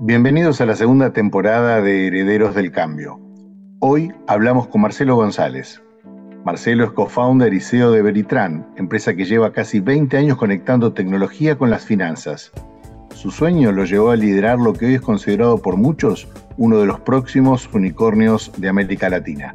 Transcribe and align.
Bienvenidos 0.00 0.60
a 0.60 0.66
la 0.66 0.74
segunda 0.74 1.12
temporada 1.12 1.80
de 1.80 2.08
Herederos 2.08 2.56
del 2.56 2.72
Cambio. 2.72 3.20
Hoy 3.78 4.12
hablamos 4.26 4.66
con 4.66 4.80
Marcelo 4.80 5.14
González. 5.14 5.80
Marcelo 6.44 6.84
es 6.84 6.90
co-founder 6.90 7.54
y 7.54 7.60
CEO 7.60 7.92
de 7.92 8.02
Veritran, 8.02 8.66
empresa 8.76 9.14
que 9.14 9.24
lleva 9.24 9.52
casi 9.52 9.78
20 9.78 10.16
años 10.16 10.36
conectando 10.36 10.92
tecnología 10.92 11.56
con 11.56 11.70
las 11.70 11.84
finanzas. 11.84 12.50
Su 13.14 13.30
sueño 13.30 13.70
lo 13.70 13.84
llevó 13.84 14.10
a 14.10 14.16
liderar 14.16 14.58
lo 14.58 14.72
que 14.72 14.86
hoy 14.86 14.94
es 14.94 15.00
considerado 15.00 15.58
por 15.58 15.76
muchos 15.76 16.26
uno 16.56 16.80
de 16.80 16.86
los 16.86 16.98
próximos 16.98 17.70
unicornios 17.72 18.50
de 18.56 18.68
América 18.68 19.08
Latina. 19.08 19.54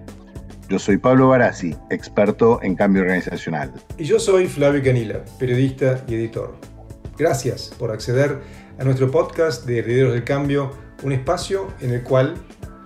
Yo 0.70 0.80
soy 0.80 0.98
Pablo 0.98 1.28
Barassi, 1.28 1.76
experto 1.90 2.64
en 2.64 2.76
cambio 2.76 3.02
organizacional. 3.02 3.74
Y 3.98 4.06
yo 4.06 4.20
soy 4.20 4.48
Flavio 4.48 4.82
Canila, 4.82 5.20
periodista 5.38 6.02
y 6.08 6.16
editor. 6.16 6.56
Gracias 7.18 7.74
por 7.78 7.92
acceder 7.92 8.40
a 8.80 8.86
nuestro 8.86 9.12
podcast 9.12 9.66
de 9.66 9.80
Herederos 9.80 10.14
del 10.14 10.24
Cambio, 10.24 10.72
un 11.04 11.12
espacio 11.12 11.68
en 11.82 11.92
el 11.92 12.02
cual, 12.02 12.36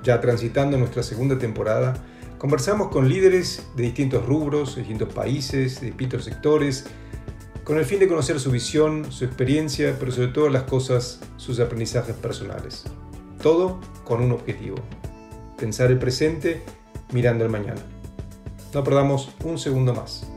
ya 0.02 0.20
transitando 0.20 0.76
nuestra 0.76 1.04
segunda 1.04 1.38
temporada, 1.38 1.94
conversamos 2.40 2.88
con 2.88 3.08
líderes 3.08 3.68
de 3.76 3.84
distintos 3.84 4.26
rubros, 4.26 4.76
de 4.76 4.82
distintos 4.82 5.14
países, 5.14 5.80
de 5.82 5.88
distintos 5.88 6.26
sectores, 6.26 6.86
con 7.64 7.78
el 7.78 7.86
fin 7.86 8.00
de 8.00 8.08
conocer 8.08 8.40
su 8.40 8.50
visión, 8.50 9.12
su 9.12 9.24
experiencia, 9.24 9.96
pero 10.00 10.12
sobre 10.12 10.30
todas 10.30 10.52
las 10.52 10.64
cosas, 10.64 11.22
sus 11.38 11.60
aprendizajes 11.60 12.16
personales. 12.16 12.86
Todo 13.44 13.80
con 14.04 14.24
un 14.24 14.32
objetivo, 14.32 14.78
pensar 15.60 15.92
el 15.92 16.00
presente 16.00 16.64
mirando 17.12 17.46
el 17.46 17.52
mañana. 17.52 17.82
No 18.74 18.84
perdamos 18.84 19.30
un 19.44 19.60
segundo 19.60 19.94
más. 19.94 20.28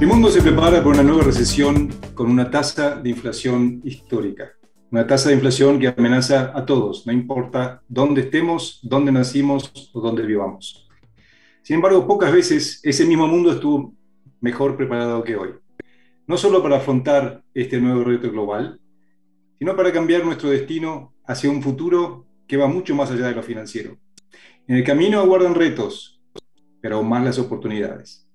El 0.00 0.08
mundo 0.08 0.28
se 0.28 0.42
prepara 0.42 0.82
por 0.82 0.94
una 0.94 1.04
nueva 1.04 1.22
recesión 1.22 1.94
con 2.14 2.28
una 2.28 2.50
tasa 2.50 2.96
de 2.96 3.10
inflación 3.10 3.80
histórica. 3.84 4.52
Una 4.94 5.08
tasa 5.08 5.28
de 5.28 5.34
inflación 5.34 5.80
que 5.80 5.88
amenaza 5.88 6.52
a 6.54 6.64
todos, 6.64 7.04
no 7.04 7.12
importa 7.12 7.82
dónde 7.88 8.20
estemos, 8.20 8.78
dónde 8.80 9.10
nacimos 9.10 9.90
o 9.92 10.00
dónde 10.00 10.22
vivamos. 10.22 10.88
Sin 11.62 11.74
embargo, 11.74 12.06
pocas 12.06 12.32
veces 12.32 12.78
ese 12.84 13.04
mismo 13.04 13.26
mundo 13.26 13.50
estuvo 13.50 13.92
mejor 14.40 14.76
preparado 14.76 15.24
que 15.24 15.34
hoy. 15.34 15.50
No 16.28 16.38
solo 16.38 16.62
para 16.62 16.76
afrontar 16.76 17.42
este 17.54 17.80
nuevo 17.80 18.04
reto 18.04 18.30
global, 18.30 18.78
sino 19.58 19.74
para 19.74 19.90
cambiar 19.90 20.24
nuestro 20.24 20.50
destino 20.50 21.12
hacia 21.26 21.50
un 21.50 21.60
futuro 21.60 22.24
que 22.46 22.56
va 22.56 22.68
mucho 22.68 22.94
más 22.94 23.10
allá 23.10 23.26
de 23.26 23.34
lo 23.34 23.42
financiero. 23.42 23.96
En 24.68 24.76
el 24.76 24.84
camino 24.84 25.18
aguardan 25.18 25.56
retos, 25.56 26.22
pero 26.80 26.98
aún 26.98 27.08
más 27.08 27.24
las 27.24 27.40
oportunidades. 27.40 28.28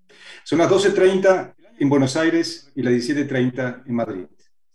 Son 0.43 0.59
las 0.59 0.69
12.30 0.69 1.55
en 1.79 1.87
Buenos 1.87 2.17
Aires 2.17 2.69
y 2.75 2.81
las 2.81 2.91
17.30 2.95 3.83
en 3.87 3.95
Madrid. 3.95 4.25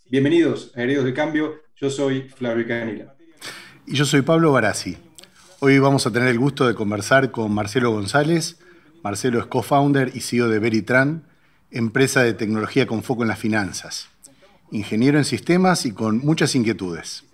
Bienvenidos 0.06 0.72
a 0.74 0.80
Herederos 0.80 1.04
de 1.04 1.12
Cambio, 1.12 1.63
yo 1.84 1.90
soy 1.90 2.22
Flavio 2.22 2.66
Canila. 2.66 3.14
Y 3.86 3.94
yo 3.94 4.06
soy 4.06 4.22
Pablo 4.22 4.52
Barassi. 4.52 4.96
Hoy 5.60 5.78
vamos 5.78 6.06
a 6.06 6.10
tener 6.10 6.28
el 6.28 6.38
gusto 6.38 6.66
de 6.66 6.74
conversar 6.74 7.30
con 7.30 7.52
Marcelo 7.52 7.90
González. 7.90 8.58
Marcelo 9.02 9.38
es 9.38 9.44
co-founder 9.44 10.10
y 10.14 10.20
CEO 10.20 10.48
de 10.48 10.60
Veritran, 10.60 11.24
empresa 11.70 12.22
de 12.22 12.32
tecnología 12.32 12.86
con 12.86 13.02
foco 13.02 13.20
en 13.20 13.28
las 13.28 13.38
finanzas. 13.38 14.08
Ingeniero 14.70 15.18
en 15.18 15.26
sistemas 15.26 15.84
y 15.84 15.92
con 15.92 16.20
muchas 16.20 16.54
inquietudes. 16.54 17.24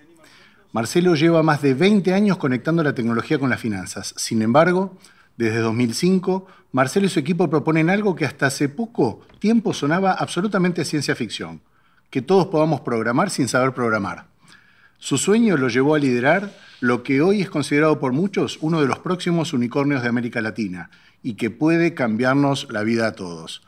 Marcelo 0.72 1.14
lleva 1.14 1.44
más 1.44 1.62
de 1.62 1.74
20 1.74 2.12
años 2.12 2.36
conectando 2.36 2.82
la 2.82 2.92
tecnología 2.92 3.38
con 3.38 3.50
las 3.50 3.60
finanzas. 3.60 4.14
Sin 4.16 4.42
embargo, 4.42 4.98
desde 5.36 5.60
2005, 5.60 6.48
Marcelo 6.72 7.06
y 7.06 7.10
su 7.10 7.20
equipo 7.20 7.48
proponen 7.48 7.88
algo 7.88 8.16
que 8.16 8.24
hasta 8.24 8.46
hace 8.46 8.68
poco 8.68 9.20
tiempo 9.38 9.72
sonaba 9.72 10.10
absolutamente 10.10 10.84
ciencia 10.84 11.14
ficción, 11.14 11.60
que 12.10 12.20
todos 12.20 12.48
podamos 12.48 12.80
programar 12.80 13.30
sin 13.30 13.46
saber 13.46 13.74
programar. 13.74 14.29
Su 15.02 15.16
sueño 15.16 15.56
lo 15.56 15.68
llevó 15.68 15.94
a 15.94 15.98
liderar 15.98 16.52
lo 16.80 17.02
que 17.02 17.22
hoy 17.22 17.40
es 17.40 17.48
considerado 17.48 17.98
por 17.98 18.12
muchos 18.12 18.58
uno 18.60 18.82
de 18.82 18.86
los 18.86 18.98
próximos 18.98 19.54
unicornios 19.54 20.02
de 20.02 20.10
América 20.10 20.42
Latina 20.42 20.90
y 21.22 21.34
que 21.34 21.48
puede 21.48 21.94
cambiarnos 21.94 22.68
la 22.70 22.82
vida 22.82 23.06
a 23.06 23.12
todos. 23.12 23.62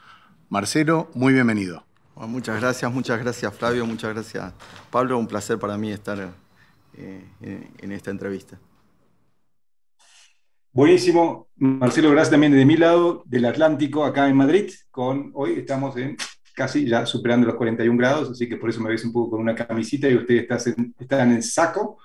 Marcelo, 0.51 1.11
muy 1.15 1.33
bienvenido. 1.33 1.87
muchas 2.17 2.61
gracias, 2.61 2.93
muchas 2.93 3.19
gracias 3.19 3.55
Flavio, 3.55 3.87
muchas 3.87 4.13
gracias 4.13 4.53
Pablo. 4.91 5.19
Un 5.19 5.27
placer 5.27 5.59
para 5.59 5.79
mí 5.79 5.91
estar 5.91 6.35
eh, 6.99 7.25
en 7.79 7.93
esta 7.93 8.11
entrevista. 8.11 8.59
Buenísimo, 10.71 11.49
Marcelo, 11.57 12.11
gracias 12.11 12.33
también 12.33 12.53
de 12.53 12.67
mi 12.67 12.77
lado, 12.77 13.23
del 13.25 13.47
Atlántico, 13.47 14.05
acá 14.05 14.29
en 14.29 14.37
Madrid, 14.37 14.71
con 14.91 15.31
hoy 15.33 15.53
estamos 15.61 15.97
en 15.97 16.15
casi 16.55 16.87
ya 16.87 17.07
superando 17.07 17.47
los 17.47 17.57
41 17.57 17.97
grados, 17.99 18.31
así 18.31 18.49
que 18.49 18.57
por 18.57 18.71
eso 18.71 18.81
me 18.81 18.91
ves 18.91 19.05
un 19.05 19.13
poco 19.13 19.33
con 19.33 19.41
una 19.41 19.55
camisita 19.55 20.09
y 20.09 20.17
ustedes 20.17 20.43
están, 20.43 20.95
están 20.99 21.33
en 21.33 21.43
saco. 21.43 21.99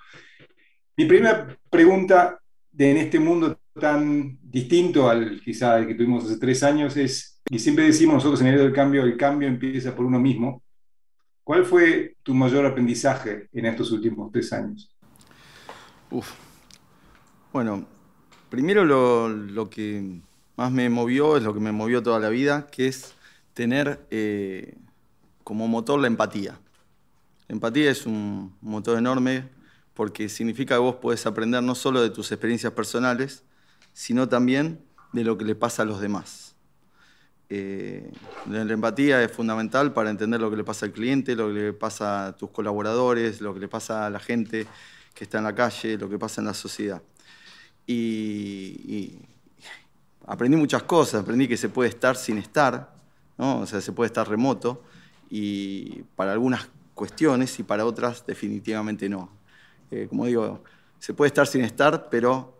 Mi 0.96 1.04
primera 1.04 1.56
pregunta 1.70 2.40
de 2.70 2.90
en 2.90 2.96
este 2.96 3.18
mundo 3.18 3.60
tan 3.78 4.38
distinto 4.42 5.08
al 5.08 5.40
quizá 5.40 5.86
que 5.86 5.94
tuvimos 5.94 6.24
hace 6.24 6.38
tres 6.38 6.62
años 6.62 6.96
es, 6.96 7.40
y 7.50 7.58
siempre 7.58 7.84
decimos 7.84 8.16
nosotros 8.16 8.40
en 8.40 8.48
el 8.48 8.58
del 8.58 8.72
cambio, 8.72 9.02
el 9.02 9.16
cambio 9.16 9.48
empieza 9.48 9.94
por 9.94 10.06
uno 10.06 10.18
mismo. 10.18 10.62
¿Cuál 11.44 11.64
fue 11.64 12.14
tu 12.22 12.34
mayor 12.34 12.66
aprendizaje 12.66 13.48
en 13.52 13.66
estos 13.66 13.90
últimos 13.90 14.30
tres 14.30 14.52
años? 14.52 14.94
Uf. 16.10 16.32
Bueno, 17.52 17.86
primero 18.50 18.84
lo, 18.84 19.28
lo 19.28 19.70
que 19.70 20.20
más 20.56 20.72
me 20.72 20.90
movió 20.90 21.36
es 21.36 21.42
lo 21.42 21.54
que 21.54 21.60
me 21.60 21.72
movió 21.72 22.02
toda 22.02 22.18
la 22.18 22.28
vida, 22.28 22.66
que 22.70 22.88
es 22.88 23.14
tener 23.58 24.06
eh, 24.12 24.76
como 25.42 25.66
motor 25.66 25.98
la 25.98 26.06
empatía. 26.06 26.60
La 27.48 27.54
empatía 27.54 27.90
es 27.90 28.06
un 28.06 28.54
motor 28.60 28.96
enorme 28.96 29.48
porque 29.94 30.28
significa 30.28 30.76
que 30.76 30.78
vos 30.78 30.94
podés 30.94 31.26
aprender 31.26 31.60
no 31.64 31.74
solo 31.74 32.00
de 32.00 32.10
tus 32.10 32.30
experiencias 32.30 32.72
personales, 32.72 33.42
sino 33.92 34.28
también 34.28 34.78
de 35.12 35.24
lo 35.24 35.36
que 35.36 35.44
le 35.44 35.56
pasa 35.56 35.82
a 35.82 35.86
los 35.86 36.00
demás. 36.00 36.54
Eh, 37.50 38.12
la 38.48 38.60
empatía 38.60 39.24
es 39.24 39.32
fundamental 39.32 39.92
para 39.92 40.10
entender 40.10 40.40
lo 40.40 40.50
que 40.50 40.56
le 40.56 40.62
pasa 40.62 40.86
al 40.86 40.92
cliente, 40.92 41.34
lo 41.34 41.48
que 41.48 41.54
le 41.54 41.72
pasa 41.72 42.26
a 42.26 42.36
tus 42.36 42.50
colaboradores, 42.50 43.40
lo 43.40 43.54
que 43.54 43.58
le 43.58 43.66
pasa 43.66 44.06
a 44.06 44.10
la 44.10 44.20
gente 44.20 44.68
que 45.14 45.24
está 45.24 45.38
en 45.38 45.44
la 45.44 45.54
calle, 45.56 45.98
lo 45.98 46.08
que 46.08 46.16
pasa 46.16 46.40
en 46.40 46.46
la 46.46 46.54
sociedad. 46.54 47.02
y 47.88 49.18
aprendí 50.28 50.56
muchas 50.56 50.84
cosas, 50.84 51.22
aprendí 51.22 51.48
que 51.48 51.56
se 51.56 51.70
puede 51.70 51.88
estar 51.88 52.14
sin 52.14 52.38
estar, 52.38 52.97
o 53.38 53.66
sea, 53.66 53.80
se 53.80 53.92
puede 53.92 54.08
estar 54.08 54.28
remoto 54.28 54.82
y 55.30 56.02
para 56.16 56.32
algunas 56.32 56.68
cuestiones 56.94 57.58
y 57.58 57.62
para 57.62 57.84
otras 57.84 58.26
definitivamente 58.26 59.08
no. 59.08 59.30
Eh, 59.90 60.06
como 60.08 60.26
digo, 60.26 60.62
se 60.98 61.14
puede 61.14 61.28
estar 61.28 61.46
sin 61.46 61.62
estar, 61.62 62.08
pero 62.10 62.58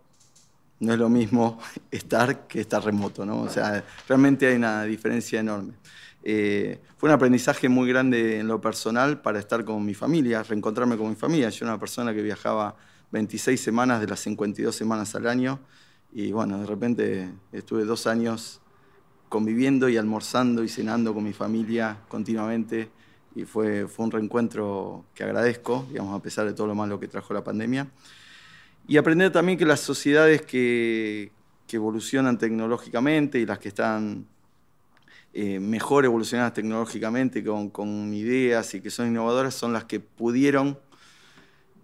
no 0.80 0.92
es 0.92 0.98
lo 0.98 1.08
mismo 1.08 1.58
estar 1.90 2.46
que 2.46 2.60
estar 2.60 2.84
remoto, 2.84 3.26
¿no? 3.26 3.40
O 3.42 3.48
sea, 3.48 3.84
realmente 4.08 4.46
hay 4.46 4.56
una 4.56 4.84
diferencia 4.84 5.40
enorme. 5.40 5.74
Eh, 6.22 6.80
fue 6.96 7.08
un 7.08 7.14
aprendizaje 7.14 7.68
muy 7.68 7.88
grande 7.88 8.38
en 8.38 8.48
lo 8.48 8.60
personal 8.60 9.20
para 9.20 9.38
estar 9.38 9.64
con 9.64 9.84
mi 9.84 9.94
familia, 9.94 10.42
reencontrarme 10.42 10.96
con 10.96 11.08
mi 11.08 11.16
familia. 11.16 11.48
Yo 11.50 11.64
era 11.64 11.74
una 11.74 11.80
persona 11.80 12.12
que 12.14 12.22
viajaba 12.22 12.76
26 13.10 13.60
semanas 13.60 14.00
de 14.00 14.06
las 14.06 14.20
52 14.20 14.74
semanas 14.74 15.14
al 15.14 15.26
año 15.26 15.60
y 16.12 16.32
bueno, 16.32 16.58
de 16.58 16.66
repente 16.66 17.30
estuve 17.52 17.84
dos 17.84 18.06
años 18.06 18.60
conviviendo 19.28 19.88
y 19.88 19.96
almorzando 19.96 20.64
y 20.64 20.68
cenando 20.68 21.14
con 21.14 21.24
mi 21.24 21.32
familia 21.32 21.98
continuamente 22.08 22.90
y 23.34 23.44
fue, 23.44 23.86
fue 23.86 24.06
un 24.06 24.10
reencuentro 24.10 25.04
que 25.14 25.22
agradezco, 25.22 25.86
digamos, 25.88 26.18
a 26.18 26.22
pesar 26.22 26.46
de 26.46 26.54
todo 26.54 26.66
lo 26.66 26.74
malo 26.74 26.98
que 26.98 27.08
trajo 27.08 27.34
la 27.34 27.44
pandemia. 27.44 27.86
Y 28.86 28.96
aprender 28.96 29.30
también 29.30 29.58
que 29.58 29.64
las 29.64 29.80
sociedades 29.80 30.42
que, 30.42 31.30
que 31.66 31.76
evolucionan 31.76 32.38
tecnológicamente 32.38 33.38
y 33.38 33.46
las 33.46 33.58
que 33.58 33.68
están 33.68 34.26
eh, 35.34 35.60
mejor 35.60 36.04
evolucionadas 36.04 36.54
tecnológicamente, 36.54 37.44
con, 37.44 37.70
con, 37.70 38.12
ideas 38.14 38.74
y 38.74 38.80
que 38.80 38.90
son 38.90 39.08
innovadoras, 39.08 39.54
son 39.54 39.72
las 39.72 39.84
que 39.84 40.00
pudieron 40.00 40.78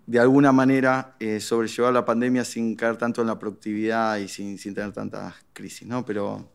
de 0.06 0.19
alguna 0.19 0.50
manera 0.50 1.15
eh, 1.21 1.40
sobrellevar 1.40 1.93
la 1.93 2.05
pandemia 2.05 2.44
sin 2.44 2.75
caer 2.75 2.97
tanto 2.97 3.20
en 3.20 3.26
la 3.26 3.38
productividad 3.38 4.17
y 4.19 4.29
sin, 4.29 4.58
sin 4.58 4.75
tener 4.75 4.93
tantas 4.93 5.35
crisis. 5.52 5.87
¿no? 5.87 6.05
Pero 6.05 6.50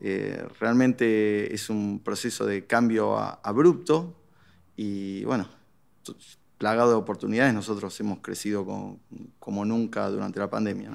eh, 0.00 0.46
realmente 0.58 1.54
es 1.54 1.70
un 1.70 2.00
proceso 2.02 2.46
de 2.46 2.66
cambio 2.66 3.18
abrupto 3.18 4.14
y 4.76 5.24
bueno, 5.24 5.48
plagado 6.60 6.90
de 6.90 6.96
oportunidades, 6.96 7.54
nosotros 7.54 7.98
hemos 8.00 8.18
crecido 8.20 8.66
como, 9.38 9.64
nunca 9.64 10.08
durante 10.08 10.38
la 10.38 10.50
pandemia. 10.50 10.90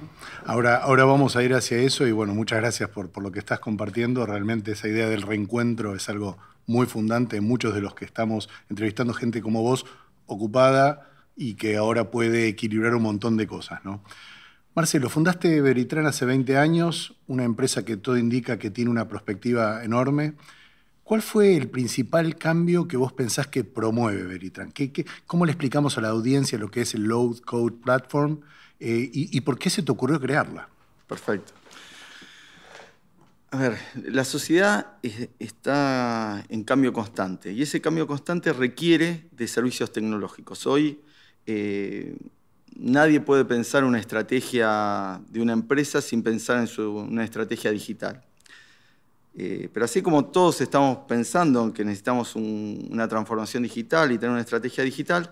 Ahora, 0.45 0.77
ahora 0.77 1.05
vamos 1.05 1.35
a 1.35 1.43
ir 1.43 1.53
hacia 1.53 1.79
eso 1.79 2.05
y 2.05 2.11
bueno, 2.11 2.33
muchas 2.33 2.59
gracias 2.59 2.89
por, 2.89 3.09
por 3.09 3.23
lo 3.23 3.31
que 3.31 3.39
estás 3.39 3.59
compartiendo. 3.59 4.25
Realmente 4.25 4.71
esa 4.73 4.87
idea 4.87 5.09
del 5.09 5.23
reencuentro 5.23 5.95
es 5.95 6.07
algo 6.07 6.37
muy 6.67 6.85
fundante. 6.85 7.41
Muchos 7.41 7.73
de 7.73 7.81
los 7.81 7.95
que 7.95 8.05
estamos 8.05 8.47
entrevistando 8.69 9.13
gente 9.13 9.41
como 9.41 9.63
vos, 9.63 9.85
ocupada 10.27 11.09
y 11.35 11.55
que 11.55 11.77
ahora 11.77 12.11
puede 12.11 12.47
equilibrar 12.47 12.95
un 12.95 13.03
montón 13.03 13.37
de 13.37 13.47
cosas, 13.47 13.83
¿no? 13.83 14.03
Marcelo, 14.75 15.09
fundaste 15.09 15.61
Veritran 15.61 16.05
hace 16.05 16.25
20 16.25 16.57
años, 16.57 17.15
una 17.27 17.45
empresa 17.45 17.85
que 17.85 17.95
todo 17.95 18.17
indica 18.17 18.59
que 18.59 18.69
tiene 18.69 18.91
una 18.91 19.07
perspectiva 19.07 19.85
enorme. 19.85 20.33
¿Cuál 21.05 21.21
fue 21.21 21.55
el 21.55 21.69
principal 21.69 22.35
cambio 22.35 22.85
que 22.85 22.97
vos 22.97 23.13
pensás 23.13 23.47
que 23.47 23.63
promueve 23.63 24.23
Veritran? 24.23 24.73
cómo 25.25 25.45
le 25.45 25.53
explicamos 25.53 25.97
a 25.97 26.01
la 26.01 26.09
audiencia 26.09 26.57
lo 26.57 26.69
que 26.69 26.81
es 26.81 26.93
el 26.93 27.03
Load 27.03 27.37
Code 27.45 27.77
Platform 27.85 28.41
eh, 28.81 29.09
y, 29.13 29.39
por 29.41 29.57
qué 29.57 29.69
se 29.69 29.81
te 29.81 29.93
ocurrió 29.93 30.19
crearla? 30.19 30.67
Perfecto. 31.07 31.53
A 33.51 33.57
ver, 33.57 33.77
la 33.95 34.25
sociedad 34.25 34.97
está 35.39 36.43
en 36.49 36.65
cambio 36.65 36.91
constante 36.91 37.53
y 37.53 37.61
ese 37.61 37.79
cambio 37.79 38.07
constante 38.07 38.51
requiere 38.51 39.29
de 39.31 39.47
servicios 39.47 39.93
tecnológicos. 39.93 40.67
Hoy 40.67 40.99
eh, 41.45 42.17
nadie 42.75 43.19
puede 43.19 43.45
pensar 43.45 43.83
una 43.83 43.99
estrategia 43.99 45.21
de 45.29 45.41
una 45.41 45.53
empresa 45.53 46.01
sin 46.01 46.23
pensar 46.23 46.67
en 46.67 46.85
una 46.85 47.23
estrategia 47.23 47.71
digital. 47.71 48.23
Eh, 49.37 49.69
pero 49.73 49.85
así 49.85 50.01
como 50.01 50.25
todos 50.25 50.61
estamos 50.61 50.99
pensando 51.07 51.73
que 51.73 51.83
necesitamos 51.83 52.35
una 52.35 53.07
transformación 53.07 53.63
digital 53.63 54.11
y 54.11 54.17
tener 54.17 54.31
una 54.31 54.41
estrategia 54.41 54.83
digital, 54.83 55.31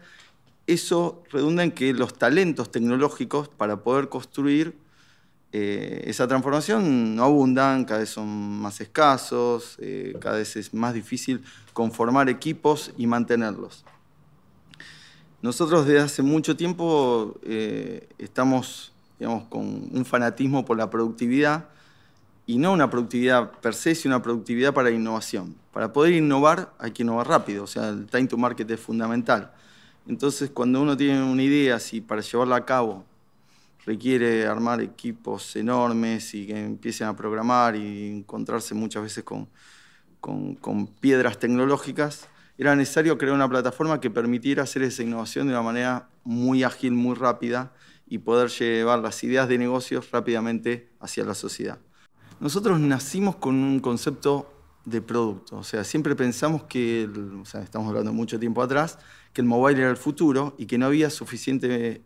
eso 0.67 1.23
redunda 1.31 1.63
en 1.63 1.71
que 1.71 1.93
los 1.93 2.13
talentos 2.13 2.71
tecnológicos 2.71 3.49
para 3.49 3.77
poder 3.77 4.09
construir 4.09 4.75
eh, 5.51 6.03
esa 6.07 6.27
transformación 6.27 7.15
no 7.15 7.25
abundan, 7.25 7.85
cada 7.85 7.99
vez 7.99 8.09
son 8.09 8.27
más 8.59 8.81
escasos, 8.81 9.77
eh, 9.79 10.15
cada 10.19 10.37
vez 10.37 10.55
es 10.55 10.73
más 10.73 10.93
difícil 10.93 11.43
conformar 11.73 12.27
equipos 12.27 12.91
y 12.97 13.07
mantenerlos. 13.07 13.85
Nosotros 15.43 15.85
desde 15.85 15.99
hace 15.99 16.23
mucho 16.23 16.55
tiempo 16.57 17.39
estamos 18.17 18.93
digamos, 19.19 19.43
con 19.49 19.89
un 19.91 20.05
fanatismo 20.05 20.65
por 20.65 20.77
la 20.77 20.89
productividad 20.89 21.69
y 22.45 22.57
no 22.57 22.73
una 22.73 22.89
productividad 22.89 23.51
per 23.59 23.73
se, 23.73 23.93
sino 23.93 24.15
una 24.15 24.23
productividad 24.23 24.73
para 24.73 24.89
innovación. 24.89 25.55
Para 25.71 25.93
poder 25.93 26.13
innovar 26.13 26.73
hay 26.79 26.91
que 26.91 27.03
innovar 27.03 27.27
rápido, 27.27 27.63
o 27.63 27.67
sea, 27.67 27.89
el 27.89 28.07
time 28.07 28.27
to 28.27 28.37
market 28.37 28.69
es 28.71 28.79
fundamental. 28.79 29.51
Entonces, 30.07 30.49
cuando 30.49 30.81
uno 30.81 30.97
tiene 30.97 31.23
una 31.23 31.43
idea, 31.43 31.79
si 31.79 32.01
para 32.01 32.21
llevarla 32.21 32.57
a 32.57 32.65
cabo 32.65 33.05
requiere 33.85 34.45
armar 34.45 34.81
equipos 34.81 35.55
enormes 35.55 36.33
y 36.33 36.47
que 36.47 36.57
empiecen 36.57 37.07
a 37.07 37.15
programar 37.15 37.75
y 37.75 38.11
encontrarse 38.11 38.73
muchas 38.73 39.03
veces 39.03 39.23
con, 39.23 39.47
con, 40.19 40.55
con 40.55 40.87
piedras 40.87 41.37
tecnológicas, 41.37 42.29
era 42.63 42.75
necesario 42.75 43.17
crear 43.17 43.33
una 43.33 43.49
plataforma 43.49 43.99
que 43.99 44.09
permitiera 44.09 44.63
hacer 44.63 44.83
esa 44.83 45.03
innovación 45.03 45.47
de 45.47 45.53
una 45.53 45.61
manera 45.61 46.07
muy 46.23 46.63
ágil, 46.63 46.93
muy 46.93 47.13
rápida 47.15 47.73
y 48.07 48.19
poder 48.19 48.49
llevar 48.49 48.99
las 48.99 49.21
ideas 49.23 49.49
de 49.49 49.57
negocios 49.57 50.11
rápidamente 50.11 50.89
hacia 51.01 51.25
la 51.25 51.33
sociedad. 51.33 51.79
Nosotros 52.39 52.79
nacimos 52.79 53.35
con 53.35 53.55
un 53.55 53.79
concepto 53.79 54.49
de 54.85 55.01
producto, 55.01 55.57
o 55.57 55.63
sea, 55.63 55.83
siempre 55.83 56.15
pensamos 56.15 56.63
que, 56.63 57.09
o 57.41 57.45
sea, 57.45 57.61
estamos 57.61 57.89
hablando 57.89 58.11
mucho 58.13 58.39
tiempo 58.39 58.61
atrás, 58.61 58.97
que 59.33 59.41
el 59.41 59.47
mobile 59.47 59.81
era 59.81 59.89
el 59.89 59.97
futuro 59.97 60.55
y 60.57 60.65
que 60.65 60.77
no 60.77 60.85
había 60.85 61.09
suficiente 61.09 62.01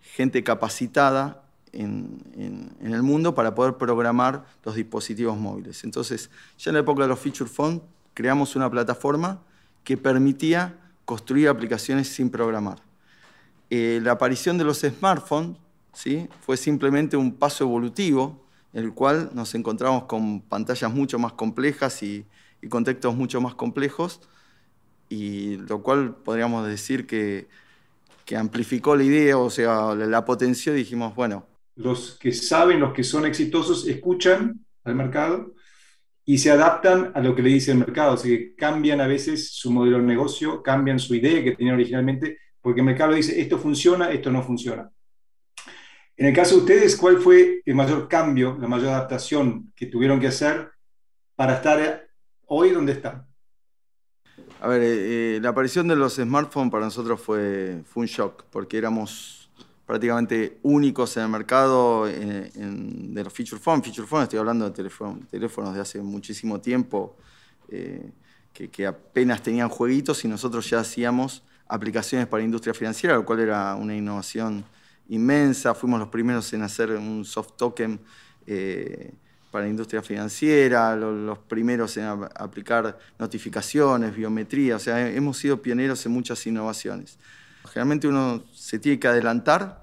gente 0.00 0.42
capacitada 0.42 1.42
en, 1.72 2.74
el 2.80 3.02
mundo 3.02 3.34
para 3.34 3.54
poder 3.54 3.78
programar 3.78 4.44
los 4.62 4.74
dispositivos 4.74 5.38
móviles. 5.38 5.84
Entonces, 5.84 6.30
ya 6.58 6.70
en 6.70 6.74
la 6.74 6.80
época 6.80 7.02
de 7.02 7.08
los 7.08 7.18
feature 7.18 7.48
phone, 7.48 7.82
creamos 8.14 8.56
una 8.56 8.70
plataforma 8.70 9.40
que 9.84 9.96
permitía 9.96 10.78
construir 11.04 11.48
aplicaciones 11.48 12.08
sin 12.08 12.30
programar. 12.30 12.78
Eh, 13.70 14.00
la 14.02 14.12
aparición 14.12 14.58
de 14.58 14.64
los 14.64 14.80
smartphones 14.80 15.56
¿sí? 15.92 16.28
fue 16.40 16.56
simplemente 16.56 17.16
un 17.16 17.34
paso 17.34 17.64
evolutivo 17.64 18.42
en 18.72 18.84
el 18.84 18.94
cual 18.94 19.30
nos 19.34 19.54
encontramos 19.54 20.04
con 20.04 20.40
pantallas 20.40 20.92
mucho 20.92 21.18
más 21.18 21.32
complejas 21.32 22.02
y, 22.02 22.24
contextos 22.68 23.16
mucho 23.16 23.40
más 23.40 23.56
complejos, 23.56 24.20
y 25.08 25.56
lo 25.56 25.82
cual 25.82 26.14
podríamos 26.14 26.66
decir 26.66 27.08
que, 27.08 27.48
que 28.24 28.36
amplificó 28.36 28.94
la 28.94 29.02
idea, 29.02 29.36
o 29.36 29.50
sea, 29.50 29.94
la, 29.94 30.24
potenció 30.24 30.72
y 30.72 30.76
dijimos, 30.76 31.14
bueno. 31.14 31.44
Los 31.74 32.16
que 32.18 32.32
saben, 32.32 32.78
los 32.78 32.92
que 32.92 33.02
son 33.02 33.26
exitosos, 33.26 33.86
escuchan 33.88 34.64
al 34.84 34.94
mercado 34.94 35.54
y 36.24 36.38
se 36.38 36.50
adaptan 36.50 37.12
a 37.14 37.20
lo 37.20 37.34
que 37.34 37.42
le 37.42 37.50
dice 37.50 37.72
el 37.72 37.78
mercado, 37.78 38.14
o 38.14 38.16
sea, 38.16 38.30
que 38.30 38.54
cambian 38.54 39.00
a 39.00 39.06
veces 39.06 39.50
su 39.52 39.70
modelo 39.70 39.98
de 39.98 40.04
negocio, 40.04 40.62
cambian 40.62 40.98
su 40.98 41.14
idea 41.14 41.42
que 41.42 41.56
tenían 41.56 41.74
originalmente, 41.74 42.38
porque 42.60 42.80
el 42.80 42.86
mercado 42.86 43.12
dice, 43.12 43.40
esto 43.40 43.58
funciona, 43.58 44.10
esto 44.10 44.30
no 44.30 44.42
funciona. 44.42 44.90
En 46.16 46.26
el 46.26 46.34
caso 46.34 46.56
de 46.56 46.60
ustedes, 46.60 46.96
¿cuál 46.96 47.18
fue 47.18 47.62
el 47.64 47.74
mayor 47.74 48.06
cambio, 48.06 48.56
la 48.60 48.68
mayor 48.68 48.90
adaptación 48.90 49.72
que 49.74 49.86
tuvieron 49.86 50.20
que 50.20 50.28
hacer 50.28 50.70
para 51.34 51.54
estar 51.54 52.06
hoy 52.46 52.70
donde 52.70 52.92
están? 52.92 53.26
A 54.60 54.68
ver, 54.68 54.82
eh, 54.82 55.36
eh, 55.36 55.40
la 55.42 55.48
aparición 55.48 55.88
de 55.88 55.96
los 55.96 56.14
smartphones 56.14 56.70
para 56.70 56.84
nosotros 56.84 57.20
fue, 57.20 57.82
fue 57.84 58.02
un 58.02 58.06
shock, 58.06 58.44
porque 58.50 58.78
éramos 58.78 59.41
prácticamente 59.92 60.58
únicos 60.62 61.18
en 61.18 61.24
el 61.24 61.28
mercado 61.28 62.06
de 62.06 63.22
los 63.22 63.30
feature 63.30 63.60
phones. 63.60 63.84
Feature 63.84 64.08
phones, 64.08 64.22
estoy 64.22 64.38
hablando 64.38 64.64
de 64.64 64.70
teléfonos, 64.70 65.74
de 65.74 65.80
hace 65.82 66.00
muchísimo 66.00 66.62
tiempo, 66.62 67.18
eh, 67.68 68.10
que, 68.54 68.86
apenas 68.86 69.42
tenían 69.42 69.68
jueguitos 69.68 70.24
y 70.24 70.28
nosotros 70.28 70.70
ya 70.70 70.80
hacíamos 70.80 71.42
aplicaciones 71.68 72.26
para 72.26 72.42
industria 72.42 72.72
financiera, 72.72 73.16
lo 73.16 73.26
cual 73.26 73.40
era 73.40 73.74
una 73.74 73.94
innovación 73.94 74.64
inmensa. 75.10 75.74
Fuimos 75.74 76.00
los 76.00 76.08
primeros 76.08 76.50
en 76.54 76.62
hacer 76.62 76.92
un 76.92 77.26
soft 77.26 77.58
token 77.58 78.00
eh, 78.46 79.12
para 79.50 79.68
industria 79.68 80.00
financiera, 80.00 80.96
los, 80.96 81.36
primeros 81.40 81.98
en 81.98 82.06
aplicar 82.34 82.98
notificaciones, 83.18 84.16
biometría. 84.16 84.76
O 84.76 84.78
sea, 84.78 85.06
hemos 85.06 85.36
sido 85.36 85.60
pioneros 85.60 86.06
en 86.06 86.12
muchas 86.12 86.46
innovaciones. 86.46 87.18
Generalmente 87.66 88.08
uno 88.08 88.42
se 88.52 88.78
tiene 88.78 88.98
que 88.98 89.08
adelantar, 89.08 89.81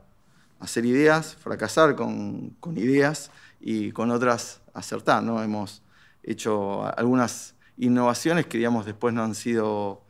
hacer 0.59 0.85
ideas, 0.85 1.35
fracasar 1.35 1.95
con, 1.95 2.55
ideas 2.75 3.31
y 3.59 3.91
con 3.91 4.11
otras 4.11 4.61
acertar. 4.73 5.23
¿no? 5.23 5.41
Hemos 5.41 5.81
hecho 6.23 6.85
algunas 6.97 7.55
innovaciones 7.77 8.45
que 8.45 8.57
digamos, 8.57 8.85
después 8.85 9.13
no 9.13 9.23
han 9.23 9.35
sido 9.35 10.01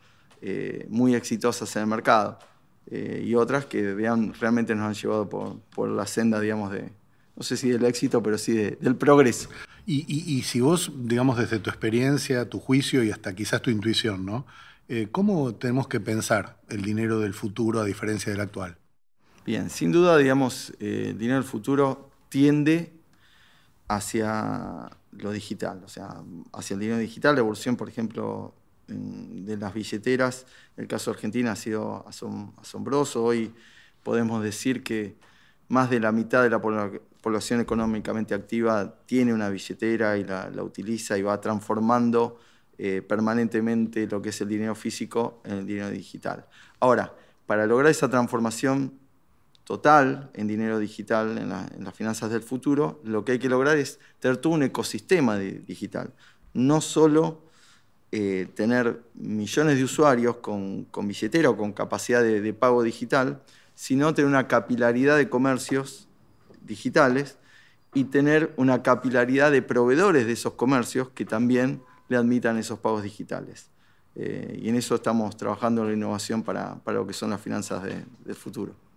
eh, 0.42 0.86
muy 0.88 1.14
exitosas 1.14 1.74
en 1.76 1.82
el 1.82 1.88
mercado. 1.88 2.38
Eh, 2.90 3.22
y 3.24 3.34
otras 3.36 3.66
que 3.66 3.94
realmente 4.40 4.74
nos 4.74 4.86
han 4.86 4.94
llevado 4.94 5.28
por, 5.28 5.88
la 5.88 6.06
senda, 6.06 6.40
digamos, 6.40 6.72
de, 6.72 6.90
no 7.36 7.42
sé 7.42 7.56
si 7.56 7.70
del 7.70 7.84
éxito, 7.84 8.22
pero 8.22 8.36
sí 8.36 8.52
del 8.54 8.96
progreso. 8.96 9.48
Y, 9.86 10.42
si 10.42 10.60
vos, 10.60 10.92
digamos, 10.94 11.36
desde 11.36 11.58
tu 11.58 11.68
experiencia, 11.68 12.48
tu 12.48 12.60
juicio 12.60 13.02
y 13.02 13.10
hasta 13.10 13.34
quizás 13.34 13.60
tu 13.60 13.70
intuición, 13.70 14.24
¿no? 14.24 14.46
Eh, 14.88 15.08
¿Cómo 15.10 15.54
tenemos 15.54 15.88
que 15.88 15.98
pensar 16.00 16.58
el 16.68 16.82
dinero 16.82 17.18
del 17.18 17.34
futuro 17.34 17.80
a 17.80 17.84
diferencia 17.84 18.30
del 18.30 18.40
actual? 18.40 18.76
Bien, 19.50 19.68
sin 19.68 19.90
duda, 19.90 20.16
digamos, 20.16 20.72
eh, 20.78 21.06
el 21.08 21.18
dinero 21.18 21.40
del 21.40 21.48
futuro 21.48 22.08
tiende 22.28 22.92
hacia 23.88 24.88
lo 25.10 25.32
digital, 25.32 25.82
o 25.84 25.88
sea, 25.88 26.22
hacia 26.52 26.74
el 26.74 26.80
dinero 26.80 26.98
digital, 27.00 27.34
la 27.34 27.40
evolución, 27.40 27.76
por 27.76 27.88
ejemplo, 27.88 28.54
de 28.86 29.56
las 29.56 29.74
billeteras. 29.74 30.46
El 30.76 30.86
caso 30.86 31.10
de 31.10 31.16
Argentina 31.16 31.50
ha 31.50 31.56
sido 31.56 32.06
asombroso. 32.06 33.24
Hoy 33.24 33.52
podemos 34.04 34.40
decir 34.40 34.84
que 34.84 35.16
más 35.66 35.90
de 35.90 35.98
la 35.98 36.12
mitad 36.12 36.44
de 36.44 36.50
la 36.50 36.60
población 36.60 37.58
económicamente 37.58 38.34
activa 38.34 39.00
tiene 39.04 39.34
una 39.34 39.48
billetera 39.48 40.16
y 40.16 40.22
la, 40.22 40.62
utiliza 40.62 41.18
y 41.18 41.22
va 41.22 41.40
transformando 41.40 42.38
eh, 42.78 43.02
permanentemente 43.02 44.06
lo 44.06 44.22
que 44.22 44.28
es 44.28 44.40
el 44.42 44.46
dinero 44.46 44.76
físico 44.76 45.42
en 45.44 45.54
el 45.54 45.66
dinero 45.66 45.90
digital. 45.90 46.46
Ahora, 46.78 47.12
para 47.46 47.66
lograr 47.66 47.90
esa 47.90 48.08
transformación 48.08 48.99
total 49.70 50.32
en 50.34 50.48
dinero 50.48 50.80
digital, 50.80 51.38
en, 51.38 51.48
las 51.84 51.94
finanzas 51.94 52.28
del 52.28 52.42
futuro, 52.42 53.00
lo 53.04 53.24
que 53.24 53.32
hay 53.32 53.38
que 53.38 53.48
lograr 53.48 53.78
es 53.78 54.00
tener 54.18 54.38
todo 54.38 54.52
un 54.54 54.64
ecosistema 54.64 55.38
digital. 55.38 56.12
No 56.54 56.80
solo 56.80 57.44
eh, 58.10 58.48
tener 58.56 59.00
millones 59.14 59.76
de 59.76 59.84
usuarios 59.84 60.38
con, 60.38 60.88
o 60.90 61.56
con 61.56 61.72
capacidad 61.72 62.20
de, 62.20 62.52
pago 62.52 62.82
digital, 62.82 63.44
sino 63.76 64.12
tener 64.12 64.28
una 64.28 64.48
capilaridad 64.48 65.16
de 65.16 65.28
comercios 65.28 66.08
digitales 66.62 67.38
y 67.94 68.06
tener 68.06 68.52
una 68.56 68.82
capilaridad 68.82 69.52
de 69.52 69.62
proveedores 69.62 70.26
de 70.26 70.32
esos 70.32 70.54
comercios 70.54 71.10
que 71.10 71.24
también 71.24 71.80
le 72.08 72.16
admitan 72.16 72.58
esos 72.58 72.80
pagos 72.80 73.04
digitales. 73.04 73.70
Eh, 74.16 74.58
y 74.62 74.68
en 74.68 74.74
eso 74.74 74.96
estamos 74.96 75.36
trabajando 75.36 75.82
en 75.82 75.88
la 75.90 75.94
innovación 75.94 76.42
para, 76.42 76.80
lo 76.86 77.06
que 77.06 77.12
son 77.12 77.30
las 77.30 77.40
finanzas 77.40 77.84
del 77.84 78.34
futuro. 78.34 78.89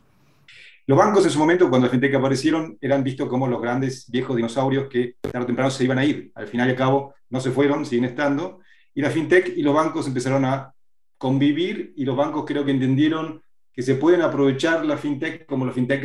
Los 0.85 0.97
bancos 0.97 1.23
en 1.25 1.31
su 1.31 1.39
momento, 1.39 1.69
cuando 1.69 1.87
la 1.87 1.91
fintech 1.91 2.15
aparecieron, 2.15 2.77
eran 2.81 3.03
vistos 3.03 3.29
como 3.29 3.47
los 3.47 3.61
grandes 3.61 4.09
viejos 4.09 4.35
dinosaurios 4.35 4.87
que 4.89 5.15
tarde 5.21 5.43
o 5.43 5.45
temprano 5.45 5.71
se 5.71 5.83
iban 5.83 5.97
a 5.97 6.05
ir. 6.05 6.31
Al 6.35 6.47
final 6.47 6.67
y 6.67 6.71
al 6.71 6.77
cabo 6.77 7.13
no 7.29 7.39
se 7.39 7.51
fueron, 7.51 7.85
siguen 7.85 8.05
estando, 8.05 8.59
y 8.93 9.01
la 9.01 9.09
fintech 9.09 9.57
y 9.57 9.63
los 9.63 9.73
bancos 9.73 10.07
empezaron 10.07 10.45
a 10.45 10.73
convivir 11.17 11.93
y 11.95 12.05
los 12.05 12.15
bancos 12.17 12.43
creo 12.45 12.65
que 12.65 12.71
entendieron 12.71 13.41
que 13.71 13.81
se 13.81 13.95
pueden 13.95 14.21
aprovechar 14.21 14.85
la 14.85 14.97
fintech 14.97 15.45
como 15.45 15.65
la 15.65 15.71
fintech 15.71 16.03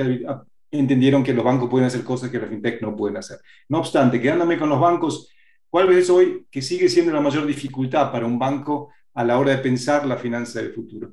entendieron 0.70 1.24
que 1.24 1.34
los 1.34 1.44
bancos 1.44 1.68
pueden 1.68 1.86
hacer 1.86 2.04
cosas 2.04 2.30
que 2.30 2.38
la 2.38 2.46
fintech 2.46 2.80
no 2.80 2.94
pueden 2.96 3.16
hacer. 3.16 3.38
No 3.68 3.78
obstante, 3.78 4.20
quedándome 4.20 4.58
con 4.58 4.68
los 4.68 4.80
bancos, 4.80 5.32
¿Cuál 5.70 5.86
ves 5.88 6.08
hoy 6.08 6.46
que 6.50 6.62
sigue 6.62 6.88
siendo 6.88 7.12
la 7.12 7.20
mayor 7.20 7.46
dificultad 7.46 8.10
para 8.10 8.24
un 8.24 8.38
banco 8.38 8.90
a 9.12 9.22
la 9.22 9.38
hora 9.38 9.50
de 9.50 9.58
pensar 9.58 10.06
la 10.06 10.16
finanza 10.16 10.62
del 10.62 10.72
futuro? 10.72 11.12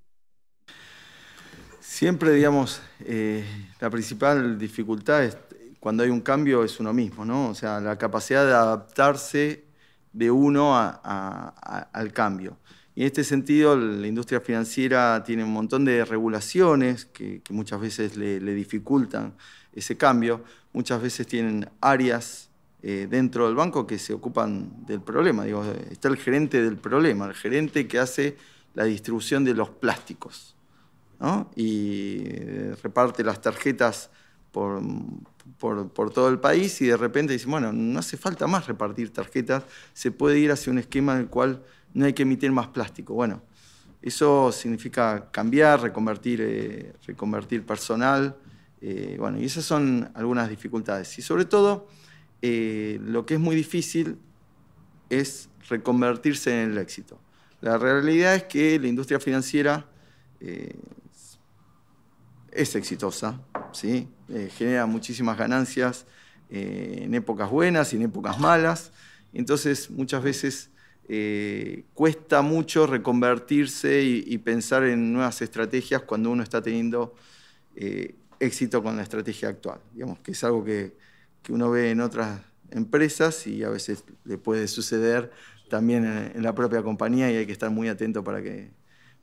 Siempre, 1.95 2.33
digamos, 2.33 2.81
eh, 3.05 3.45
la 3.79 3.89
principal 3.89 4.57
dificultad 4.57 5.23
es 5.23 5.37
cuando 5.79 6.03
hay 6.03 6.09
un 6.09 6.19
cambio 6.19 6.65
es 6.65 6.77
uno 6.81 6.91
mismo, 6.91 7.23
¿no? 7.23 7.47
O 7.47 7.55
sea, 7.55 7.79
la 7.79 7.97
capacidad 7.97 8.45
de 8.45 8.51
adaptarse 8.51 9.63
de 10.11 10.29
uno 10.29 10.75
al 10.75 12.11
cambio. 12.11 12.57
Y 12.95 13.03
en 13.03 13.07
este 13.07 13.23
sentido, 13.23 13.77
la 13.77 14.07
industria 14.07 14.41
financiera 14.41 15.23
tiene 15.23 15.45
un 15.45 15.53
montón 15.53 15.85
de 15.85 16.03
regulaciones 16.03 17.05
que, 17.05 17.41
muchas 17.51 17.79
veces 17.79 18.17
le, 18.17 18.41
dificultan 18.41 19.33
ese 19.71 19.95
cambio. 19.95 20.43
Muchas 20.73 21.01
veces 21.01 21.25
tienen 21.25 21.69
áreas 21.79 22.49
eh, 22.83 23.07
dentro 23.09 23.45
del 23.45 23.55
banco 23.55 23.87
que 23.87 23.99
se 23.99 24.13
ocupan 24.13 24.85
del 24.85 24.99
problema. 24.99 25.45
Digo, 25.45 25.63
está 25.89 26.09
el 26.09 26.17
gerente 26.17 26.61
del 26.61 26.75
problema, 26.75 27.25
el 27.27 27.35
gerente 27.35 27.87
que 27.87 27.99
hace 27.99 28.35
la 28.73 28.83
distribución 28.83 29.45
de 29.45 29.53
los 29.53 29.69
plásticos 29.69 30.54
y 31.55 32.21
eh, 32.25 32.75
reparte 32.83 33.23
las 33.23 33.41
tarjetas 33.41 34.09
por, 34.51 34.81
por, 35.59 36.13
todo 36.13 36.29
el 36.29 36.39
país 36.39 36.81
y 36.81 36.87
de 36.87 36.97
repente 36.97 37.33
dice, 37.33 37.47
bueno, 37.47 37.73
no 37.73 37.99
hace 37.99 38.17
falta 38.17 38.47
más 38.47 38.67
repartir 38.67 39.11
tarjetas, 39.11 39.63
se 39.93 40.11
puede 40.11 40.39
ir 40.39 40.51
hacia 40.51 40.71
un 40.71 40.79
esquema 40.79 41.13
en 41.13 41.21
el 41.21 41.27
cual 41.27 41.63
no 41.93 42.05
hay 42.05 42.13
que 42.13 42.23
emitir 42.23 42.51
más 42.51 42.67
plástico. 42.67 43.13
Bueno, 43.13 43.41
eso 44.01 44.51
significa 44.51 45.29
cambiar, 45.31 45.81
reconvertir, 45.81 46.41
eh, 46.41 46.93
reconvertir 47.05 47.65
personal, 47.65 48.37
eh, 48.81 49.17
bueno, 49.19 49.39
y 49.39 49.45
esas 49.45 49.65
son 49.65 50.09
algunas 50.13 50.49
dificultades. 50.49 51.17
Y 51.17 51.21
sobre 51.21 51.45
todo, 51.45 51.87
lo 52.41 53.25
que 53.25 53.33
es 53.33 53.39
muy 53.39 53.55
difícil 53.55 54.19
es 55.09 55.49
reconvertirse 55.67 56.63
en 56.63 56.71
el 56.71 56.77
éxito. 56.77 57.19
La 57.61 57.79
realidad 57.79 58.35
es 58.35 58.43
que 58.43 58.77
la 58.77 58.87
industria 58.87 59.19
financiera 59.19 59.87
es 62.55 62.75
exitosa, 62.75 63.41
¿sí? 63.73 64.07
Eh, 64.29 64.49
genera 64.55 64.85
muchísimas 64.85 65.37
ganancias 65.37 66.05
eh, 66.49 67.01
en 67.03 67.13
épocas 67.13 67.49
buenas 67.49 67.93
y 67.93 67.97
en 67.97 68.03
épocas 68.03 68.39
malas. 68.39 68.91
Entonces, 69.33 69.89
muchas 69.91 70.23
veces 70.23 70.69
eh, 71.09 71.83
cuesta 71.93 72.41
mucho 72.41 72.87
reconvertirse 72.87 74.03
y, 74.03 74.37
pensar 74.39 74.83
en 74.83 75.13
nuevas 75.13 75.41
estrategias 75.41 76.01
cuando 76.03 76.31
uno 76.31 76.41
está 76.41 76.61
teniendo 76.61 77.13
éxito 78.39 78.81
con 78.81 78.95
la 78.95 79.03
estrategia 79.03 79.49
actual. 79.49 79.79
Digamos 79.93 80.19
que 80.19 80.31
es 80.31 80.43
algo 80.43 80.63
que, 80.63 80.93
uno 81.49 81.69
ve 81.69 81.91
en 81.91 82.01
otras 82.01 82.41
empresas 82.71 83.45
y 83.45 83.63
a 83.63 83.69
veces 83.69 84.03
le 84.23 84.39
puede 84.39 84.67
suceder 84.67 85.31
también 85.69 86.03
en 86.03 86.41
la 86.41 86.55
propia 86.55 86.81
compañía 86.81 87.31
y 87.31 87.35
hay 87.35 87.45
que 87.45 87.51
estar 87.51 87.69
muy 87.69 87.87
atento 87.87 88.23
para 88.23 88.41
que 88.41 88.71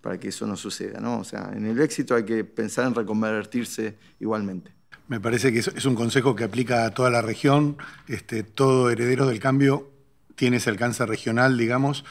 para 0.02 0.21
que 0.21 0.28
eso 0.28 0.47
no 0.47 0.56
suceda. 0.56 1.00
¿no? 1.00 1.21
O 1.21 1.25
sea, 1.25 1.52
en 1.56 1.64
el 1.64 1.80
éxito 1.80 2.14
hay 2.14 2.25
que 2.25 2.44
pensar 2.44 2.87
en 2.87 2.94
reconvertirse 2.94 3.97
igualmente. 4.21 4.73
Me 5.09 5.21
parece 5.21 5.52
que 5.52 5.59
es 5.59 5.85
un 5.85 5.94
consejo 5.94 6.35
que 6.37 6.44
aplica 6.44 6.85
a 6.85 6.90
toda 6.90 7.11
la 7.11 7.23
región. 7.23 7.76
Este, 8.09 8.42
todo 8.42 8.90
heredero 8.90 9.26
del 9.26 9.40
cambio 9.40 9.90
tiene 10.35 10.56
ese 10.56 10.71
alcance 10.71 11.04
regional, 11.06 11.56
digamos. 11.56 12.04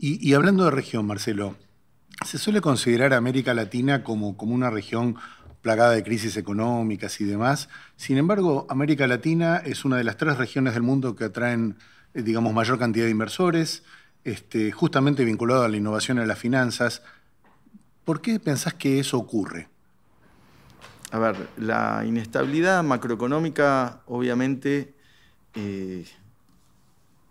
Y, 0.00 0.32
hablando 0.34 0.64
de 0.64 0.70
región, 0.70 1.06
Marcelo, 1.06 1.56
se 2.24 2.38
suele 2.38 2.60
considerar 2.60 3.12
a 3.12 3.16
América 3.16 3.52
Latina 3.52 4.04
como, 4.04 4.36
como 4.36 4.54
una 4.54 4.70
región 4.70 5.16
plagada 5.60 5.92
de 5.92 6.04
crisis 6.04 6.36
económicas 6.36 7.20
y 7.20 7.24
demás. 7.24 7.68
Sin 7.96 8.16
embargo, 8.16 8.66
América 8.70 9.08
Latina 9.08 9.56
es 9.56 9.84
una 9.84 9.96
de 9.96 10.04
las 10.04 10.16
tres 10.16 10.36
regiones 10.36 10.74
del 10.74 10.84
mundo 10.84 11.16
que 11.16 11.24
atraen, 11.24 11.76
eh, 12.14 12.22
digamos, 12.22 12.52
mayor 12.54 12.78
cantidad 12.78 13.06
de 13.06 13.10
inversores, 13.10 13.82
este, 14.22 14.70
justamente 14.70 15.24
vinculado 15.24 15.64
a 15.64 15.68
la 15.68 15.76
innovación 15.76 16.18
en 16.18 16.28
las 16.28 16.38
finanzas. 16.38 17.02
¿Por 18.08 18.22
qué 18.22 18.40
pensás 18.40 18.72
que 18.72 18.98
eso 18.98 19.18
ocurre? 19.18 19.68
A 21.10 21.18
ver, 21.18 21.46
la 21.58 22.04
inestabilidad 22.06 22.82
macroeconómica 22.82 24.00
obviamente 24.06 24.94
eh, 25.54 26.06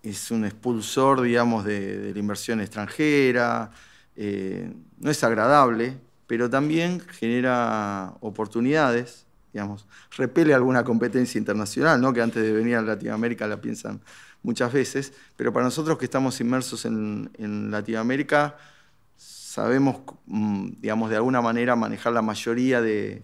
es 0.04 0.30
un 0.30 0.46
expulsor, 0.46 1.22
digamos, 1.22 1.66
de, 1.66 2.12
la 2.14 2.20
inversión 2.20 2.62
extranjera, 2.62 3.72
eh, 4.16 4.72
no 5.00 5.10
es 5.10 5.24
agradable, 5.24 5.98
pero 6.28 6.48
también 6.48 7.00
genera 7.00 8.14
oportunidades, 8.20 9.26
digamos, 9.54 9.88
repele 10.16 10.54
alguna 10.54 10.84
competencia 10.84 11.40
internacional, 11.40 12.00
¿no? 12.00 12.14
que 12.14 12.22
antes 12.22 12.44
de 12.44 12.54
venir 12.54 12.76
a 12.76 12.84
Latinoamérica 12.84 13.48
la 13.48 13.60
piensan 13.60 14.00
muchas 14.44 14.72
veces, 14.72 15.12
pero 15.38 15.52
para 15.52 15.66
nosotros 15.66 15.98
que 15.98 16.06
estamos 16.06 16.40
inmersos 16.40 16.86
en, 16.86 17.32
en 17.40 17.72
Latinoamérica, 17.72 18.58
sabemos, 19.58 19.98
mm, 20.28 20.70
digamos, 20.82 21.10
de 21.10 21.16
alguna 21.16 21.42
manera 21.42 21.76
manejar 21.76 22.14
la 22.14 22.22
mayoría 22.22 22.80
de, 22.80 23.24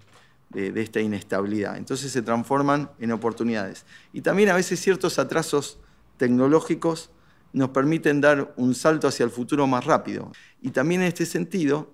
esta 0.55 0.99
inestabilidad. 0.99 1.77
Entonces 1.77 2.11
se 2.11 2.21
transforman 2.21 2.89
en 2.99 3.11
oportunidades. 3.11 3.85
Y 4.13 4.21
también 4.21 4.49
a 4.49 4.55
veces 4.55 4.79
ciertos 4.79 5.17
atrasos 5.17 5.79
tecnológicos 6.17 7.09
nos 7.53 7.69
permiten 7.69 8.21
dar 8.21 8.53
un 8.55 8.75
salto 8.75 9.07
hacia 9.07 9.23
el 9.23 9.31
futuro 9.31 9.65
más 9.65 9.85
rápido. 9.85 10.31
Y 10.61 10.69
también 10.69 11.01
en 11.01 11.07
este 11.07 11.25
sentido, 11.25 11.91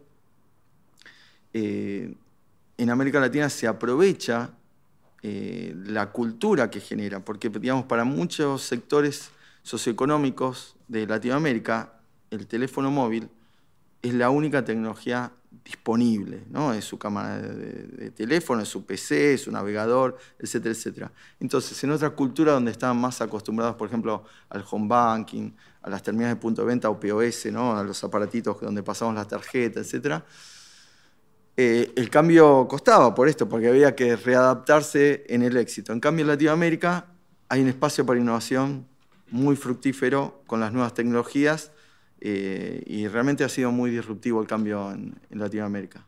eh, 1.53 2.15
en 2.77 2.89
América 2.89 3.19
Latina 3.22 3.50
se 3.50 3.65
aprovecha 3.65 4.51
eh, 5.22 5.74
la 5.86 6.12
cultura 6.12 6.69
que 6.69 6.81
genera, 6.81 7.24
porque 7.24 7.50
digamos, 7.50 7.86
para 7.86 8.03
muchos 8.03 8.62
sectores 8.63 9.31
socioeconómicos 9.63 10.75
de 10.89 11.08
Latinoamérica, 11.08 11.93
el 12.29 12.46
teléfono 12.46 12.91
móvil 12.91 13.29
es 14.01 14.13
la 14.13 14.29
única 14.29 14.63
tecnología 14.63 15.32
disponible, 15.63 16.44
¿no? 16.50 16.74
Es 16.74 16.86
su 16.86 16.98
cámara 16.98 17.38
de, 17.38 18.12
teléfono, 18.12 18.62
es 18.62 18.70
su 18.70 18.86
PC, 18.86 19.36
es 19.36 19.41
su 19.41 19.51
navegador, 19.51 20.18
etcétera, 20.38 20.74
etcétera. 20.74 21.12
Entonces, 21.39 21.84
en 21.84 21.91
otra 21.91 22.12
cultura 22.12 22.53
donde 22.53 22.72
están 22.72 22.98
más 22.98 23.22
acostumbrados, 23.22 23.75
por 23.75 23.88
ejemplo, 23.88 24.24
al 24.50 24.63
home 24.70 24.88
banking, 24.88 25.51
a 25.82 25.89
las 25.89 26.01
terminales 26.01 26.38
de 26.38 26.41
punto 26.41 26.62
de 26.62 26.68
venta 26.68 26.89
o 26.89 27.00
POS, 27.00 27.48
¿no? 27.51 27.77
A 27.77 27.84
los 27.84 28.03
aparatitos 28.03 28.60
donde 28.62 28.84
pasamos 28.84 29.15
las 29.15 29.27
tarjetas, 29.27 29.86
etcétera, 29.86 30.25
eh, 31.58 31.91
el 31.96 32.10
cambio 32.10 32.68
costaba 32.70 33.13
por 33.13 33.27
esto, 33.27 33.50
porque 33.50 33.68
había 33.68 33.96
que 33.96 34.15
readaptarse 34.15 35.25
en 35.27 35.44
el 35.44 35.58
éxito. 35.58 35.91
En 35.91 36.00
cambio, 36.00 36.24
en 36.24 36.29
Latinoamérica 36.29 37.08
hay 37.50 37.62
un 37.62 37.68
espacio 37.68 38.06
para 38.06 38.20
innovación 38.20 38.88
muy 39.29 39.56
fructífero 39.56 40.41
con 40.48 40.60
las 40.62 40.72
nuevas 40.72 40.94
tecnologías 40.94 41.72
eh, 42.22 42.84
y 42.86 43.08
realmente 43.08 43.44
ha 43.44 43.50
sido 43.50 43.72
muy 43.72 43.92
disruptivo 43.92 44.42
el 44.42 44.48
cambio 44.48 44.92
en, 44.92 45.16
Latinoamérica. 45.30 46.06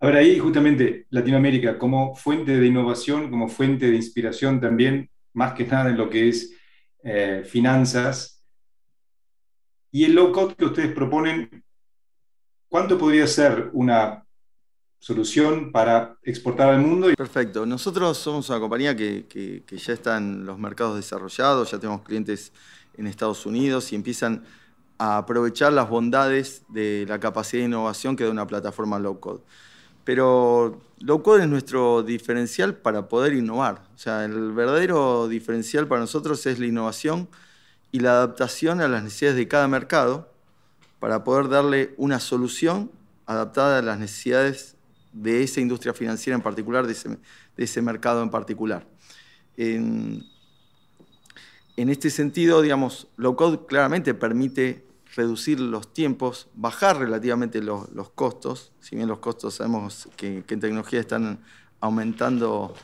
A 0.00 0.06
ver, 0.06 0.16
ahí 0.16 0.38
justamente 0.38 1.06
Latinoamérica 1.10 1.78
como 1.78 2.14
fuente 2.14 2.58
de 2.58 2.66
innovación, 2.66 3.30
como 3.30 3.48
fuente 3.48 3.90
de 3.90 3.96
inspiración 3.96 4.60
también, 4.60 5.10
más 5.34 5.52
que 5.52 5.66
nada 5.66 5.90
en 5.90 5.98
lo 5.98 6.08
que 6.08 6.28
es 6.28 6.56
eh, 7.04 7.44
finanzas. 7.46 8.42
Y 9.92 10.04
el 10.04 10.14
low 10.14 10.32
cost 10.32 10.56
que 10.56 10.64
ustedes 10.64 10.92
proponen, 10.92 11.64
¿cuánto 12.68 12.96
podría 12.96 13.26
ser 13.26 13.70
una 13.74 14.24
solución 14.98 15.70
para 15.70 16.16
exportar 16.22 16.70
al 16.70 16.80
mundo? 16.80 17.08
Perfecto. 17.16 17.66
Nosotros 17.66 18.16
somos 18.16 18.48
una 18.48 18.58
compañía 18.58 18.96
que, 18.96 19.26
que 19.28 19.76
ya 19.76 19.92
está 19.92 20.16
en 20.16 20.46
los 20.46 20.58
mercados 20.58 20.96
desarrollados, 20.96 21.70
ya 21.70 21.78
tenemos 21.78 22.02
clientes 22.02 22.52
en 22.94 23.06
Estados 23.06 23.46
Unidos 23.46 23.92
y 23.92 23.96
empiezan 23.96 24.44
a 24.98 25.18
aprovechar 25.18 25.72
las 25.72 25.88
bondades 25.88 26.62
de 26.68 27.06
la 27.08 27.18
capacidad 27.18 27.62
de 27.62 27.66
innovación 27.66 28.16
que 28.16 28.24
da 28.24 28.30
una 28.30 28.46
plataforma 28.46 28.98
low 28.98 29.18
code. 29.18 29.40
Pero 30.04 30.80
low 30.98 31.22
code 31.22 31.42
es 31.42 31.48
nuestro 31.48 32.02
diferencial 32.02 32.74
para 32.74 33.08
poder 33.08 33.32
innovar. 33.32 33.82
O 33.94 33.98
sea, 33.98 34.24
el 34.24 34.52
verdadero 34.52 35.28
diferencial 35.28 35.86
para 35.86 36.02
nosotros 36.02 36.44
es 36.46 36.58
la 36.58 36.66
innovación 36.66 37.28
y 37.92 38.00
la 38.00 38.10
adaptación 38.10 38.80
a 38.80 38.88
las 38.88 39.02
necesidades 39.02 39.36
de 39.36 39.48
cada 39.48 39.68
mercado 39.68 40.30
para 40.98 41.24
poder 41.24 41.48
darle 41.48 41.94
una 41.96 42.20
solución 42.20 42.90
adaptada 43.26 43.78
a 43.78 43.82
las 43.82 43.98
necesidades 43.98 44.76
de 45.12 45.42
esa 45.42 45.60
industria 45.60 45.94
financiera 45.94 46.36
en 46.36 46.42
particular, 46.42 46.86
de 46.86 46.92
ese, 46.92 47.08
de 47.08 47.64
ese 47.64 47.82
mercado 47.82 48.22
en 48.22 48.30
particular. 48.30 48.86
En, 49.56 50.24
en 51.80 51.88
este 51.88 52.10
sentido, 52.10 52.62
digamos, 52.62 53.08
low 53.16 53.36
code 53.36 53.66
claramente 53.66 54.14
permite 54.14 54.84
reducir 55.16 55.60
los 55.60 55.92
tiempos, 55.92 56.48
bajar 56.54 56.98
relativamente 56.98 57.62
los, 57.62 57.88
costos, 58.14 58.72
si 58.80 58.96
bien 58.96 59.08
los 59.08 59.18
costos 59.18 59.54
sabemos 59.54 60.08
que, 60.16 60.44
en 60.46 60.60
tecnología 60.60 61.00
están 61.00 61.40
aumentando 61.80 62.74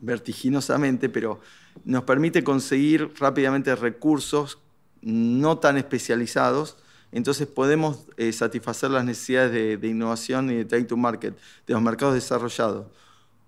vertiginosamente, 0.00 1.08
pero 1.08 1.40
nos 1.84 2.04
permite 2.04 2.44
conseguir 2.44 3.12
rápidamente 3.18 3.74
recursos 3.74 4.58
no 5.02 5.58
tan 5.58 5.76
especializados, 5.76 6.76
entonces 7.12 7.46
podemos 7.46 8.06
eh, 8.16 8.32
satisfacer 8.32 8.90
las 8.90 9.04
necesidades 9.04 9.52
de, 9.52 9.76
de, 9.76 9.88
innovación 9.88 10.50
y 10.50 10.56
de 10.56 10.64
trade 10.64 10.84
to 10.84 10.96
market 10.96 11.38
de 11.66 11.74
los 11.74 11.82
mercados 11.82 12.14
desarrollados 12.14 12.86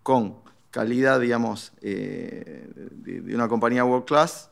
con 0.02 0.36
calidad, 0.76 1.20
digamos, 1.20 1.72
de, 1.80 2.68
una 3.34 3.48
compañía 3.48 3.82
world 3.82 4.04
class. 4.04 4.50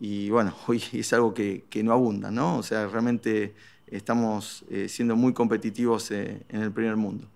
Y 0.00 0.30
bueno, 0.30 0.54
hoy 0.66 0.82
es 0.92 1.12
algo 1.12 1.34
que, 1.34 1.64
no 1.82 1.92
abunda, 1.92 2.30
¿no? 2.30 2.58
O 2.58 2.62
sea, 2.62 2.86
realmente 2.86 3.54
estamos 3.86 4.64
siendo 4.86 5.16
muy 5.16 5.32
competitivos 5.32 6.10
en 6.10 6.44
el 6.50 6.70
primer 6.72 6.96
mundo. 6.96 7.26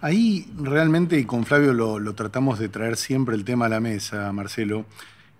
Ahí 0.00 0.48
realmente, 0.56 1.18
y 1.18 1.24
con 1.24 1.44
Flavio 1.44 1.72
lo, 1.72 2.14
tratamos 2.14 2.60
de 2.60 2.68
traer 2.68 2.96
siempre 2.96 3.34
el 3.34 3.44
tema 3.44 3.66
a 3.66 3.68
la 3.68 3.80
mesa, 3.80 4.32
Marcelo, 4.32 4.86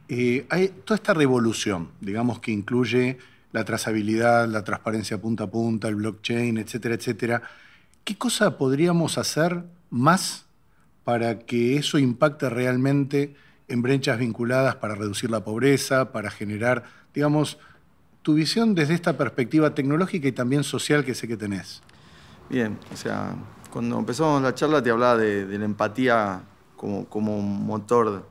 eh, 0.08 0.46
hay 0.50 0.68
toda 0.84 0.96
esta 0.96 1.14
revolución, 1.14 1.90
digamos 2.00 2.40
que 2.40 2.50
incluye 2.50 3.18
la 3.52 3.64
trazabilidad, 3.64 4.48
la 4.48 4.64
transparencia 4.64 5.20
punta 5.20 5.44
a 5.44 5.46
punta, 5.50 5.87
el 5.87 5.94
blockchain, 5.94 6.58
etcétera, 6.58 6.96
etcétera. 6.96 7.42
¿Qué 8.02 8.16
cosa 8.16 8.58
podríamos 8.58 9.16
hacer 9.16 9.62
más 9.90 10.46
para 11.04 11.38
que 11.38 11.76
eso 11.76 11.98
impacte 11.98 12.50
realmente 12.50 13.37
en 13.68 13.82
brechas 13.82 14.18
vinculadas 14.18 14.76
para 14.76 14.94
reducir 14.94 15.30
la 15.30 15.44
pobreza, 15.44 16.12
para 16.12 16.30
generar, 16.30 16.84
digamos, 17.14 17.58
tu 18.22 18.34
visión 18.34 18.75
desde 18.75 18.94
esta 18.94 19.16
perspectiva 19.16 19.75
tecnológica 19.75 20.28
y 20.28 20.32
también 20.32 20.64
social 20.64 21.04
que 21.04 21.14
sé 21.14 21.28
que 21.28 21.37
tenés? 21.37 21.82
Bien, 22.50 22.78
o 22.92 22.96
sea, 22.96 23.34
cuando 23.70 23.98
empezamos 23.98 24.42
la 24.42 24.54
charla 24.54 24.82
te 24.82 24.90
hablaba 24.90 25.16
de, 25.16 25.58
la 25.58 25.64
empatía 25.64 26.42
como, 26.76 27.06
como 27.06 27.40
motor 27.40 28.26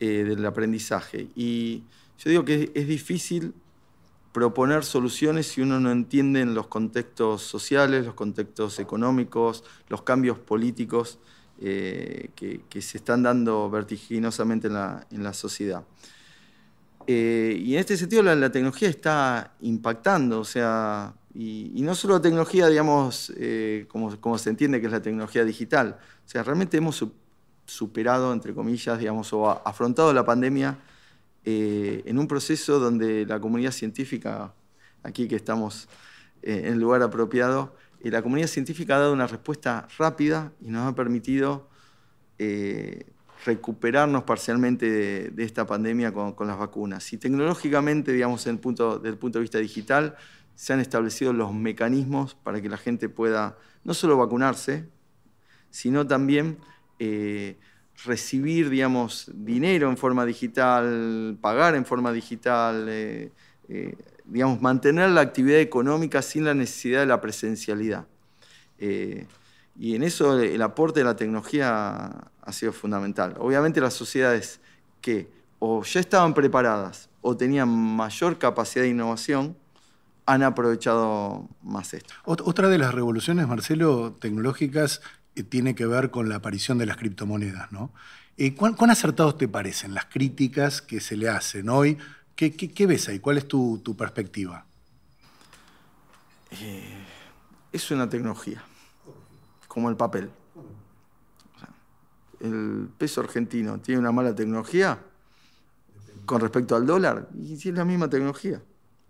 eh, 0.00 0.24
del 0.24 0.44
aprendizaje. 0.44 1.28
Y 1.36 1.84
yo 2.18 2.30
digo 2.30 2.44
que 2.44 2.72
es, 2.74 2.88
difícil 2.88 3.54
proponer 4.32 4.84
soluciones 4.84 5.46
si 5.46 5.60
uno 5.60 5.78
no 5.78 5.92
entiende 5.92 6.44
los 6.46 6.66
contextos 6.66 7.42
sociales, 7.42 8.04
los 8.04 8.14
contextos 8.14 8.80
económicos, 8.80 9.62
los 9.88 10.02
cambios 10.02 10.38
políticos 10.38 11.18
eh, 11.60 12.30
que, 12.34 12.82
se 12.82 12.98
están 12.98 13.22
dando 13.22 13.70
vertiginosamente 13.70 14.68
en 14.68 15.22
la, 15.22 15.32
sociedad. 15.32 15.84
Eh, 17.06 17.56
y 17.58 17.74
en 17.74 17.80
este 17.80 17.96
sentido 17.96 18.22
la, 18.22 18.34
la, 18.34 18.50
tecnología 18.50 18.88
está 18.88 19.54
impactando, 19.60 20.40
o 20.40 20.44
sea, 20.44 21.14
y, 21.34 21.82
no 21.82 21.94
solo 21.96 22.14
la 22.14 22.22
tecnología, 22.22 22.68
digamos, 22.68 23.32
eh, 23.36 23.86
como, 23.88 24.38
se 24.38 24.50
entiende 24.50 24.80
que 24.80 24.86
es 24.86 24.92
la 24.92 25.02
tecnología 25.02 25.44
digital. 25.44 25.98
O 26.24 26.28
sea, 26.28 26.44
realmente 26.44 26.76
hemos 26.76 27.04
superado, 27.66 28.32
entre 28.32 28.54
comillas, 28.54 28.98
digamos, 29.00 29.32
o 29.32 29.50
afrontado 29.50 30.12
la 30.12 30.24
pandemia 30.24 30.78
eh, 31.44 32.02
en 32.06 32.18
un 32.18 32.28
proceso 32.28 32.78
donde 32.78 33.26
la 33.26 33.40
comunidad 33.40 33.72
científica, 33.72 34.54
aquí 35.02 35.26
que 35.26 35.36
estamos 35.36 35.88
eh, 36.42 36.62
en 36.66 36.74
el 36.74 36.80
lugar 36.80 37.02
apropiado, 37.02 37.74
la 38.10 38.22
comunidad 38.22 38.48
científica 38.48 38.96
ha 38.96 39.00
dado 39.00 39.12
una 39.12 39.26
respuesta 39.26 39.88
rápida 39.98 40.52
y 40.60 40.68
nos 40.68 40.90
ha 40.90 40.94
permitido 40.94 41.68
recuperarnos 43.44 44.24
parcialmente 44.24 45.30
de, 45.30 45.44
esta 45.44 45.66
pandemia 45.66 46.12
con, 46.12 46.34
las 46.46 46.58
vacunas. 46.58 47.12
Y 47.12 47.18
tecnológicamente, 47.18 48.12
digamos, 48.12 48.46
en 48.46 48.58
punto, 48.58 48.98
desde 48.98 49.10
el 49.10 49.18
punto 49.18 49.38
de 49.38 49.42
vista 49.42 49.58
digital, 49.58 50.16
se 50.54 50.72
han 50.72 50.80
establecido 50.80 51.32
los 51.32 51.52
mecanismos 51.52 52.34
para 52.34 52.60
que 52.60 52.68
la 52.68 52.78
gente 52.78 53.08
pueda 53.08 53.58
no 53.82 53.92
solo 53.92 54.16
vacunarse, 54.16 54.88
sino 55.70 56.06
también 56.06 56.58
eh, 56.98 57.58
recibir, 58.04 58.70
digamos, 58.70 59.30
dinero 59.34 59.90
en 59.90 59.96
forma 59.96 60.24
digital, 60.24 61.36
pagar 61.40 61.74
en 61.74 61.84
forma 61.84 62.12
digital, 62.12 62.86
eh, 62.88 63.32
eh, 63.68 63.96
digamos, 64.24 64.60
mantener 64.60 65.10
la 65.10 65.20
actividad 65.20 65.60
económica 65.60 66.22
sin 66.22 66.44
la 66.44 66.54
necesidad 66.54 67.00
de 67.00 67.06
la 67.06 67.20
presencialidad. 67.20 68.06
y 68.78 69.96
en 69.96 70.02
eso 70.02 70.38
el 70.38 70.62
aporte 70.62 71.00
de 71.00 71.04
la 71.04 71.16
tecnología 71.16 72.10
ha 72.42 72.52
sido 72.52 72.72
fundamental. 72.72 73.34
Obviamente 73.38 73.80
las 73.80 73.94
sociedades 73.94 74.60
que 75.00 75.28
o 75.58 75.82
ya 75.82 76.00
estaban 76.00 76.34
preparadas 76.34 77.08
o 77.22 77.36
tenían 77.36 77.68
mayor 77.68 78.38
capacidad 78.38 78.84
de 78.84 78.90
innovación, 78.90 79.56
han 80.26 80.42
aprovechado 80.42 81.48
más 81.62 81.94
esto. 81.94 82.14
Otra 82.24 82.68
de 82.68 82.78
las 82.78 82.94
revoluciones, 82.94 83.46
Marcelo, 83.48 84.12
tecnológicas 84.12 85.00
eh, 85.34 85.42
tiene 85.42 85.74
que 85.74 85.86
ver 85.86 86.10
con 86.10 86.28
la 86.28 86.36
aparición 86.36 86.78
de 86.78 86.86
las 86.86 86.96
criptomonedas. 86.96 87.72
¿no? 87.72 87.92
Eh, 88.36 88.54
¿cuán, 88.54 88.90
acertados 88.90 89.38
te 89.38 89.48
parecen 89.48 89.94
las 89.94 90.06
críticas 90.06 90.82
que 90.82 91.00
se 91.00 91.16
le 91.16 91.28
hacen 91.28 91.68
hoy? 91.68 91.98
¿Qué, 92.36 92.86
ves 92.86 93.08
ahí? 93.08 93.20
¿Cuál 93.20 93.38
es 93.38 93.46
tu, 93.46 93.80
perspectiva? 93.96 94.66
Eh, 96.50 97.04
es 97.72 97.90
una 97.90 98.08
tecnología, 98.08 98.62
como 99.68 99.88
el 99.88 99.96
papel. 99.96 100.30
el 102.40 102.88
peso 102.98 103.20
argentino 103.20 103.78
tiene 103.78 104.00
una 104.00 104.12
mala 104.12 104.34
tecnología 104.34 104.98
con 106.26 106.40
respecto 106.40 106.76
al 106.76 106.86
dólar, 106.86 107.28
y 107.38 107.54
es 107.54 107.64
la 107.66 107.84
misma 107.84 108.08
tecnología 108.08 108.60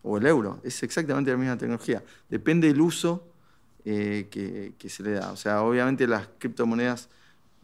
o 0.02 0.18
el 0.18 0.26
euro, 0.26 0.60
es 0.62 0.82
exactamente 0.82 1.30
la 1.30 1.36
misma 1.36 1.56
tecnología. 1.56 2.04
Depende 2.28 2.68
del 2.68 2.80
uso 2.80 3.26
eh, 3.84 4.28
que, 4.30 4.88
se 4.88 5.02
le 5.02 5.12
da. 5.12 5.32
O 5.32 5.36
sea, 5.36 5.62
obviamente 5.62 6.06
las 6.06 6.28
criptomonedas 6.38 7.08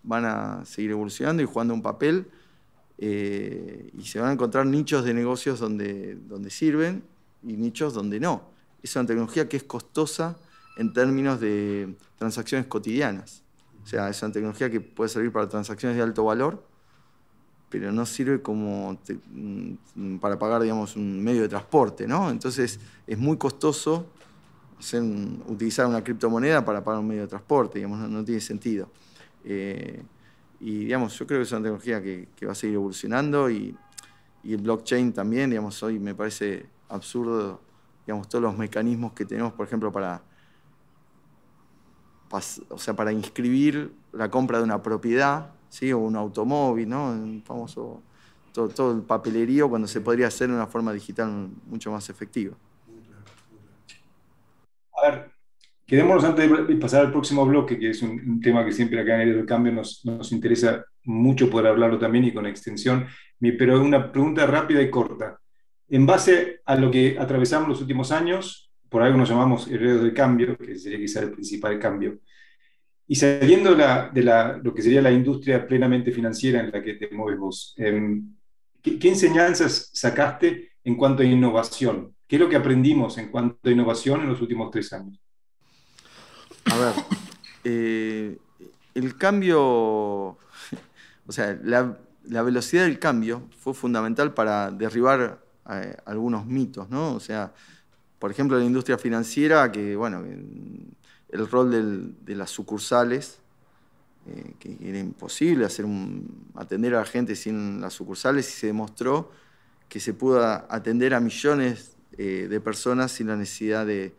van 0.03 0.25
a 0.25 0.65
seguir 0.65 0.93
evolucionando 0.93 1.43
y 1.43 1.47
jugando 1.47 1.75
un 1.75 1.83
papel 1.83 2.31
eh, 3.03 3.91
y 3.97 4.05
se 4.05 4.21
van 4.21 4.29
a 4.29 4.33
encontrar 4.35 4.67
nichos 4.67 5.07
de 5.07 5.15
negocios 5.15 5.59
donde, 5.59 6.17
donde 6.29 6.51
sirven 6.51 7.03
y 7.43 7.55
nichos 7.55 7.95
donde 7.95 8.21
no. 8.21 8.43
Es 8.83 8.95
una 8.95 9.07
tecnología 9.07 9.49
que 9.49 9.57
es 9.57 9.63
costosa 9.63 10.37
en 10.77 10.93
términos 10.93 11.41
de 11.41 11.95
transacciones 12.19 12.67
cotidianas. 12.67 13.43
O 13.83 13.87
sea, 13.87 14.11
es 14.11 14.23
una 14.23 14.33
tecnología 14.33 14.71
que 14.71 14.83
puede 14.83 15.09
servir 15.09 15.33
para 15.33 15.49
transacciones 15.49 15.97
de 15.97 16.03
alto 16.03 16.25
valor, 16.25 16.63
pero 17.71 17.91
no 17.91 18.05
sirve 18.05 18.43
como 18.43 18.99
mm, 19.33 20.19
para 20.19 20.39
pagar, 20.39 20.61
digamos, 20.61 20.95
un 20.95 21.25
medio 21.25 21.41
de 21.41 21.49
transporte, 21.49 22.07
¿no? 22.07 22.29
Entonces 22.29 22.81
es 23.07 23.19
muy 23.19 23.39
costoso 23.39 24.11
utilizar 25.47 25.87
una 25.87 26.05
criptomoneda 26.05 26.63
para 26.67 26.85
pagar 26.85 27.01
un 27.01 27.09
medio 27.09 27.23
de 27.23 27.29
transporte, 27.29 27.79
digamos, 27.79 28.11
no, 28.11 28.23
tiene 28.25 28.43
sentido. 28.43 28.91
Eh, 29.43 30.03
y, 30.61 30.85
digamos, 30.85 31.19
yo 31.19 31.27
creo 31.27 31.41
que 31.41 31.45
es 31.45 31.53
una 31.53 31.63
tecnología 31.63 32.03
que, 32.03 32.47
va 32.47 32.53
a 32.53 32.55
seguir 32.55 32.77
evolucionando 32.77 33.51
y, 33.51 33.77
el 34.45 34.57
blockchain 34.59 35.13
también, 35.13 35.51
digamos, 35.51 35.83
hoy 35.83 35.99
me 35.99 36.15
parece 36.15 36.67
absurdo, 36.89 37.61
digamos, 38.07 38.29
todos 38.29 38.43
los 38.43 38.57
mecanismos 38.57 39.13
que 39.13 39.27
tenemos, 39.27 39.53
por 39.53 39.67
ejemplo, 39.67 39.93
para, 39.93 40.23
o 42.31 42.79
sea, 42.79 42.95
para 42.95 43.13
inscribir 43.13 43.93
la 44.13 44.31
compra 44.31 44.59
de 44.59 44.65
una 44.65 44.83
propiedad, 44.83 45.51
¿sí? 45.69 45.93
o 45.93 45.99
un 45.99 46.17
automóvil, 46.17 46.89
¿no? 46.89 47.43
famoso, 47.45 48.03
todo, 48.53 48.93
el 48.93 49.03
papelerío 49.03 49.69
cuando 49.69 49.87
se 49.87 50.01
podría 50.01 50.29
hacer 50.29 50.49
de 50.49 50.55
una 50.55 50.67
forma 50.67 50.93
digital 50.93 51.51
mucho 51.67 51.91
más 51.91 52.09
efectiva. 52.09 52.57
A 54.97 55.09
ver, 55.09 55.33
quedémonos 55.91 56.23
antes 56.23 56.49
de 56.69 56.77
pasar 56.77 57.07
al 57.07 57.11
próximo 57.11 57.45
bloque, 57.45 57.77
que 57.77 57.91
es 57.91 58.01
un, 58.01 58.41
tema 58.41 58.65
que 58.65 58.71
siempre 58.71 59.01
acá 59.01 59.21
en 59.21 59.29
el 59.31 59.45
cambio 59.45 59.73
nos, 59.73 60.05
nos, 60.05 60.31
interesa 60.31 60.85
mucho 61.03 61.51
poder 61.51 61.67
hablarlo 61.67 61.99
también 61.99 62.27
y 62.27 62.33
con 62.33 62.47
extensión, 62.47 63.09
pero 63.59 63.83
una 63.83 64.13
pregunta 64.13 64.47
rápida 64.47 64.81
y 64.83 64.89
corta. 64.89 65.41
En 65.89 66.07
base 66.07 66.61
a 66.65 66.77
lo 66.77 66.93
que 66.93 67.17
atravesamos 67.19 67.69
los 67.69 67.81
últimos 67.81 68.13
años, 68.13 68.71
por 68.89 69.03
algo 69.03 69.19
nos 69.19 69.31
llamamos 69.31 69.67
herederos 69.67 70.03
del 70.03 70.15
cambio, 70.15 70.57
que 70.57 70.79
sería 70.79 71.01
quizá 71.01 71.23
el 71.23 71.33
principal 71.33 71.77
cambio, 71.81 72.21
y 73.09 73.17
saliendo 73.17 73.75
de, 73.75 74.61
lo 74.63 74.73
que 74.73 74.83
sería 74.83 75.03
la 75.03 75.11
industria 75.11 75.67
plenamente 75.67 76.13
financiera 76.13 76.61
en 76.61 76.71
la 76.71 76.81
que 76.81 76.95
te 76.95 77.09
mueves 77.13 77.41
vos, 77.41 77.75
em, 77.79 78.37
¿qué, 78.81 79.09
enseñanzas 79.09 79.91
sacaste 79.93 80.71
en 80.85 80.95
cuanto 80.95 81.25
a 81.25 81.27
innovación? 81.27 82.15
¿Qué 82.29 82.37
es 82.37 82.41
lo 82.41 82.49
que 82.49 82.55
aprendimos 82.55 83.19
en 83.19 83.33
cuanto 83.33 83.69
a 83.69 83.73
innovación 83.73 84.21
en 84.21 84.29
los 84.29 84.41
últimos 84.41 84.71
tres 84.71 84.93
años? 84.93 85.21
A 86.67 86.77
ver, 86.77 86.95
eh, 87.65 88.39
el 88.95 89.17
cambio, 89.17 89.59
o 91.27 91.33
sea, 91.33 91.59
la, 91.63 91.97
velocidad 92.43 92.85
del 92.85 92.99
cambio 92.99 93.43
fue 93.59 93.75
fundamental 93.75 94.35
para 94.35 94.71
derribar 94.71 95.43
eh, 95.71 95.97
algunos 96.05 96.47
mitos, 96.47 96.91
¿no? 96.91 97.15
O 97.15 97.21
sea, 97.21 97.53
por 98.19 98.31
ejemplo, 98.31 98.59
la 98.59 98.65
industria 98.65 98.99
financiera, 98.99 99.73
que, 99.73 99.97
bueno, 99.97 100.23
el 101.31 101.49
rol 101.49 102.15
de 102.25 102.35
las 102.35 102.51
sucursales, 102.51 103.39
eh, 104.27 104.55
que 104.59 104.77
era 104.83 104.99
imposible 104.99 105.67
atender 106.55 106.95
a 106.95 106.99
la 106.99 107.07
gente 107.07 107.35
sin 107.35 107.81
las 107.81 107.95
sucursales 107.95 108.49
y 108.49 108.53
se 108.53 108.67
demostró 108.67 109.33
que 109.89 109.99
se 109.99 110.13
pudo 110.13 110.45
atender 110.45 111.15
a 111.15 111.21
millones 111.21 111.97
de 112.17 112.61
personas 112.61 113.13
sin 113.13 113.29
la 113.29 113.37
necesidad 113.37 113.87
de, 113.87 114.13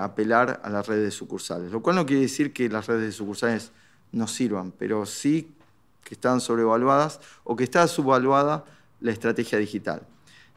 apelar 0.00 0.60
a 0.62 0.70
las 0.70 0.86
redes 0.86 1.04
de 1.04 1.10
sucursales. 1.10 1.70
Lo 1.72 1.82
cual 1.82 1.96
no 1.96 2.06
quiere 2.06 2.22
decir 2.22 2.52
que 2.52 2.68
las 2.68 2.86
redes 2.86 3.02
de 3.02 3.12
sucursales 3.12 3.72
no 4.12 4.26
sirvan, 4.26 4.72
pero 4.72 5.06
sí 5.06 5.50
que 6.02 6.14
están 6.14 6.40
sobrevaluadas 6.40 7.20
o 7.44 7.56
que 7.56 7.64
está 7.64 7.86
subvaluada 7.88 8.64
la 9.00 9.10
estrategia 9.10 9.58
digital. 9.58 10.02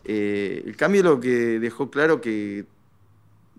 Eh, 0.04 0.64
el 0.66 0.76
cambio 0.76 1.04
lo 1.04 1.20
que 1.20 1.60
dejó 1.60 1.90
claro 1.90 2.22
que 2.22 2.66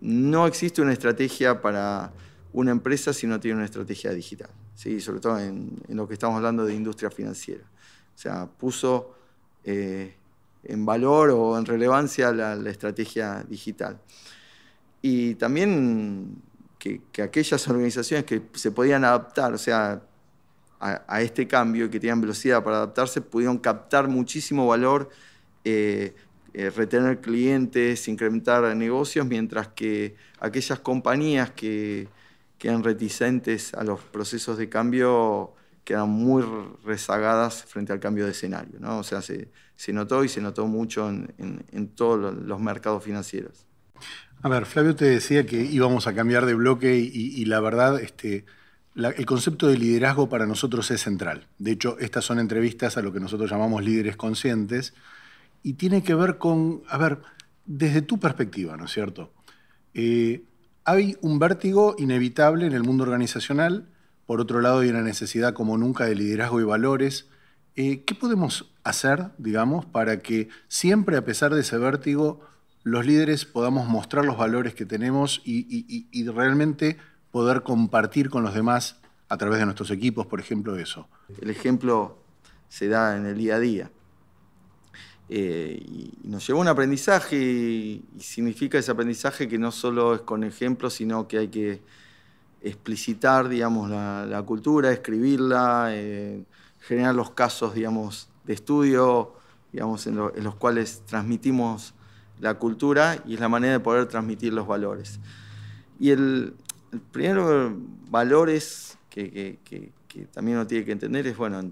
no 0.00 0.46
existe 0.46 0.80
una 0.80 0.92
estrategia 0.92 1.60
para, 1.60 2.12
una 2.52 2.70
empresa 2.70 3.12
si 3.12 3.26
no 3.26 3.38
tiene 3.38 3.56
una 3.56 3.64
estrategia 3.66 4.12
digital, 4.12 4.50
¿sí? 4.74 5.00
sobre 5.00 5.20
todo 5.20 5.38
en, 5.38 5.78
lo 5.88 6.08
que 6.08 6.14
estamos 6.14 6.36
hablando 6.36 6.64
de 6.64 6.74
industria 6.74 7.10
financiera. 7.10 7.64
O 8.14 8.18
sea, 8.18 8.46
puso 8.46 9.14
eh, 9.64 10.14
en 10.64 10.84
valor 10.84 11.30
o 11.30 11.58
en 11.58 11.66
relevancia 11.66 12.32
la, 12.32 12.70
estrategia 12.70 13.44
digital. 13.48 14.00
Y 15.02 15.34
también 15.36 16.42
que, 16.78 17.00
aquellas 17.22 17.66
organizaciones 17.68 18.24
que 18.24 18.42
se 18.54 18.70
podían 18.70 19.04
adaptar, 19.04 19.52
o 19.54 19.58
sea, 19.58 20.02
a, 20.80 21.22
este 21.22 21.48
cambio 21.48 21.90
que 21.90 21.98
tenían 21.98 22.20
velocidad 22.20 22.62
para 22.62 22.76
adaptarse, 22.76 23.20
pudieron 23.20 23.58
captar 23.58 24.08
muchísimo 24.08 24.66
valor, 24.66 25.10
eh, 25.64 26.14
eh, 26.54 26.70
retener 26.70 27.20
clientes, 27.20 28.08
incrementar 28.08 28.76
negocios, 28.76 29.26
mientras 29.26 29.68
que 29.68 30.16
aquellas 30.40 30.78
compañías 30.80 31.50
que, 31.50 32.08
quedan 32.58 32.82
reticentes 32.82 33.72
a 33.74 33.84
los 33.84 34.00
procesos 34.00 34.58
de 34.58 34.68
cambio 34.68 35.54
quedan 35.84 36.10
muy 36.10 36.44
rezagadas 36.84 37.64
frente 37.64 37.92
al 37.92 38.00
cambio 38.00 38.26
de 38.26 38.32
escenario. 38.32 38.78
¿no? 38.78 38.98
O 38.98 39.02
sea, 39.02 39.22
se, 39.22 39.48
se 39.74 39.92
notó 39.92 40.24
y 40.24 40.28
se 40.28 40.42
notó 40.42 40.66
mucho 40.66 41.08
en, 41.08 41.32
en, 41.38 41.88
todos 41.88 42.34
los 42.34 42.60
mercados 42.60 43.02
financieros. 43.02 43.64
A 44.40 44.48
ver, 44.48 44.66
Flavio 44.66 44.94
te 44.94 45.04
decía 45.04 45.46
que 45.46 45.60
íbamos 45.60 46.06
a 46.06 46.14
cambiar 46.14 46.46
de 46.46 46.54
bloque 46.54 46.96
y, 46.96 47.44
la 47.46 47.58
verdad, 47.58 48.00
este, 48.00 48.44
el 48.94 49.26
concepto 49.26 49.66
de 49.66 49.76
liderazgo 49.76 50.28
para 50.28 50.46
nosotros 50.46 50.90
es 50.92 51.00
central. 51.00 51.48
De 51.58 51.72
hecho, 51.72 51.98
estas 51.98 52.24
son 52.24 52.38
entrevistas 52.38 52.96
a 52.96 53.02
lo 53.02 53.12
que 53.12 53.18
nosotros 53.18 53.50
llamamos 53.50 53.82
líderes 53.82 54.16
conscientes 54.16 54.94
y 55.64 55.72
tiene 55.72 56.04
que 56.04 56.14
ver 56.14 56.38
con, 56.38 56.82
a 56.88 56.98
ver, 56.98 57.18
desde 57.66 58.00
tu 58.00 58.20
perspectiva, 58.20 58.76
¿no 58.76 58.84
es 58.84 58.92
cierto? 58.92 59.32
Eh, 59.92 60.44
hay 60.84 61.16
un 61.20 61.40
vértigo 61.40 61.96
inevitable 61.98 62.64
en 62.66 62.74
el 62.74 62.84
mundo 62.84 63.02
organizacional, 63.02 63.88
por 64.24 64.40
otro 64.40 64.60
lado 64.60 64.80
hay 64.80 64.90
una 64.90 65.02
necesidad 65.02 65.52
como 65.52 65.76
nunca 65.78 66.04
de 66.04 66.14
liderazgo 66.14 66.60
y 66.60 66.64
valores. 66.64 67.26
Eh, 67.74 68.04
¿Qué 68.04 68.14
podemos 68.14 68.72
hacer, 68.84 69.30
digamos, 69.38 69.84
para 69.84 70.20
que 70.20 70.48
siempre, 70.68 71.16
a 71.16 71.24
pesar 71.24 71.54
de 71.54 71.62
ese 71.62 71.76
vértigo, 71.76 72.40
los 72.82 73.06
líderes 73.06 73.44
podamos 73.44 73.88
mostrar 73.88 74.24
los 74.24 74.36
valores 74.36 74.74
que 74.74 74.86
tenemos 74.86 75.42
y, 75.44 76.28
realmente 76.28 76.96
poder 77.30 77.62
compartir 77.62 78.30
con 78.30 78.42
los 78.42 78.54
demás 78.54 79.00
a 79.28 79.36
través 79.36 79.58
de 79.58 79.66
nuestros 79.66 79.90
equipos, 79.90 80.26
por 80.26 80.40
ejemplo, 80.40 80.76
eso? 80.76 81.08
El 81.40 81.50
ejemplo 81.50 82.18
se 82.68 82.88
da 82.88 83.16
en 83.16 83.26
el 83.26 83.36
día 83.36 83.56
a 83.56 83.60
día. 83.60 83.90
Eh, 85.30 85.82
y 85.84 86.14
nos 86.24 86.46
llevó 86.46 86.60
un 86.60 86.68
aprendizaje 86.68 87.36
y, 87.36 88.04
significa 88.18 88.78
ese 88.78 88.90
aprendizaje 88.90 89.46
que 89.46 89.58
no 89.58 89.70
solo 89.70 90.14
es 90.14 90.20
con 90.22 90.42
ejemplos, 90.42 90.94
sino 90.94 91.28
que 91.28 91.38
hay 91.38 91.48
que 91.48 91.82
explicitar, 92.62 93.48
digamos, 93.48 93.90
la, 93.90 94.42
cultura, 94.46 94.90
escribirla, 94.90 95.88
eh, 95.90 96.44
generar 96.80 97.14
los 97.14 97.30
casos, 97.30 97.74
digamos, 97.74 98.30
de 98.44 98.54
estudio, 98.54 99.34
digamos, 99.72 100.06
en, 100.06 100.16
los 100.16 100.54
cuales 100.54 101.02
transmitimos 101.06 101.94
la 102.40 102.54
cultura 102.54 103.22
y 103.26 103.34
es 103.34 103.40
la 103.40 103.48
manera 103.48 103.74
de 103.74 103.80
poder 103.80 104.06
transmitir 104.06 104.52
los 104.52 104.66
valores. 104.66 105.20
Y 105.98 106.10
el, 106.10 106.54
primer 107.12 107.72
valor 108.10 108.50
que, 109.10 109.58
que, 109.64 109.92
también 110.32 110.56
uno 110.56 110.66
tiene 110.66 110.84
que 110.84 110.92
entender 110.92 111.26
es, 111.26 111.36
bueno, 111.36 111.70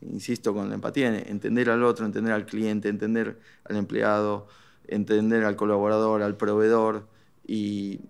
insisto 0.00 0.52
con 0.52 0.68
la 0.68 0.74
empatía, 0.74 1.16
entender 1.18 1.70
al 1.70 1.82
otro, 1.84 2.04
entender 2.04 2.32
al 2.32 2.46
cliente, 2.46 2.88
entender 2.88 3.38
al 3.64 3.76
empleado, 3.76 4.48
entender 4.86 5.44
al 5.44 5.56
colaborador, 5.56 6.22
al 6.22 6.36
proveedor 6.36 7.06
y, 7.46 8.00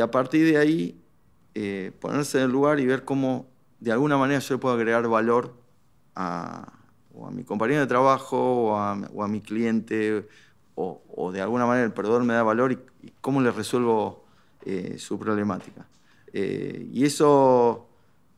a 0.00 0.10
partir 0.10 0.46
de 0.46 0.58
ahí 0.58 1.00
eh, 1.54 1.92
ponerse 2.00 2.38
en 2.38 2.44
el 2.44 2.50
lugar 2.50 2.80
y 2.80 2.86
ver 2.86 3.04
cómo 3.04 3.46
de 3.80 3.92
alguna 3.92 4.16
manera 4.16 4.40
yo 4.40 4.58
puedo 4.58 4.74
agregar 4.74 5.06
valor 5.08 5.54
a, 6.14 6.72
a 7.22 7.30
mi 7.30 7.44
compañero 7.44 7.80
de 7.80 7.86
trabajo 7.86 8.38
o 8.38 8.76
a, 8.76 9.28
mi 9.28 9.40
cliente 9.40 10.26
o, 10.76 11.30
de 11.32 11.40
alguna 11.40 11.66
manera 11.66 11.86
el 11.86 11.92
proveedor 11.92 12.24
me 12.24 12.34
da 12.34 12.42
valor 12.42 12.72
y, 12.72 12.78
cómo 13.20 13.40
le 13.40 13.50
resuelvo 13.50 14.24
eh, 14.64 14.96
su 14.98 15.18
problemática. 15.18 15.86
Eh, 16.32 16.88
y 16.92 17.04
eso 17.04 17.86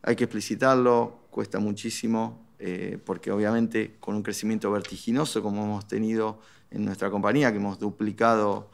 hay 0.03 0.15
que 0.15 0.25
explicitarlo, 0.25 1.19
cuesta 1.31 1.59
muchísimo, 1.59 2.45
eh, 2.59 2.99
porque 3.05 3.31
obviamente 3.31 3.95
con 3.99 4.15
un 4.15 4.23
crecimiento 4.23 4.71
vertiginoso 4.71 5.41
como 5.41 5.63
hemos 5.63 5.87
tenido 5.87 6.39
en 6.69 6.85
nuestra 6.85 7.09
compañía, 7.09 7.51
que 7.51 7.57
hemos 7.57 7.79
duplicado 7.79 8.69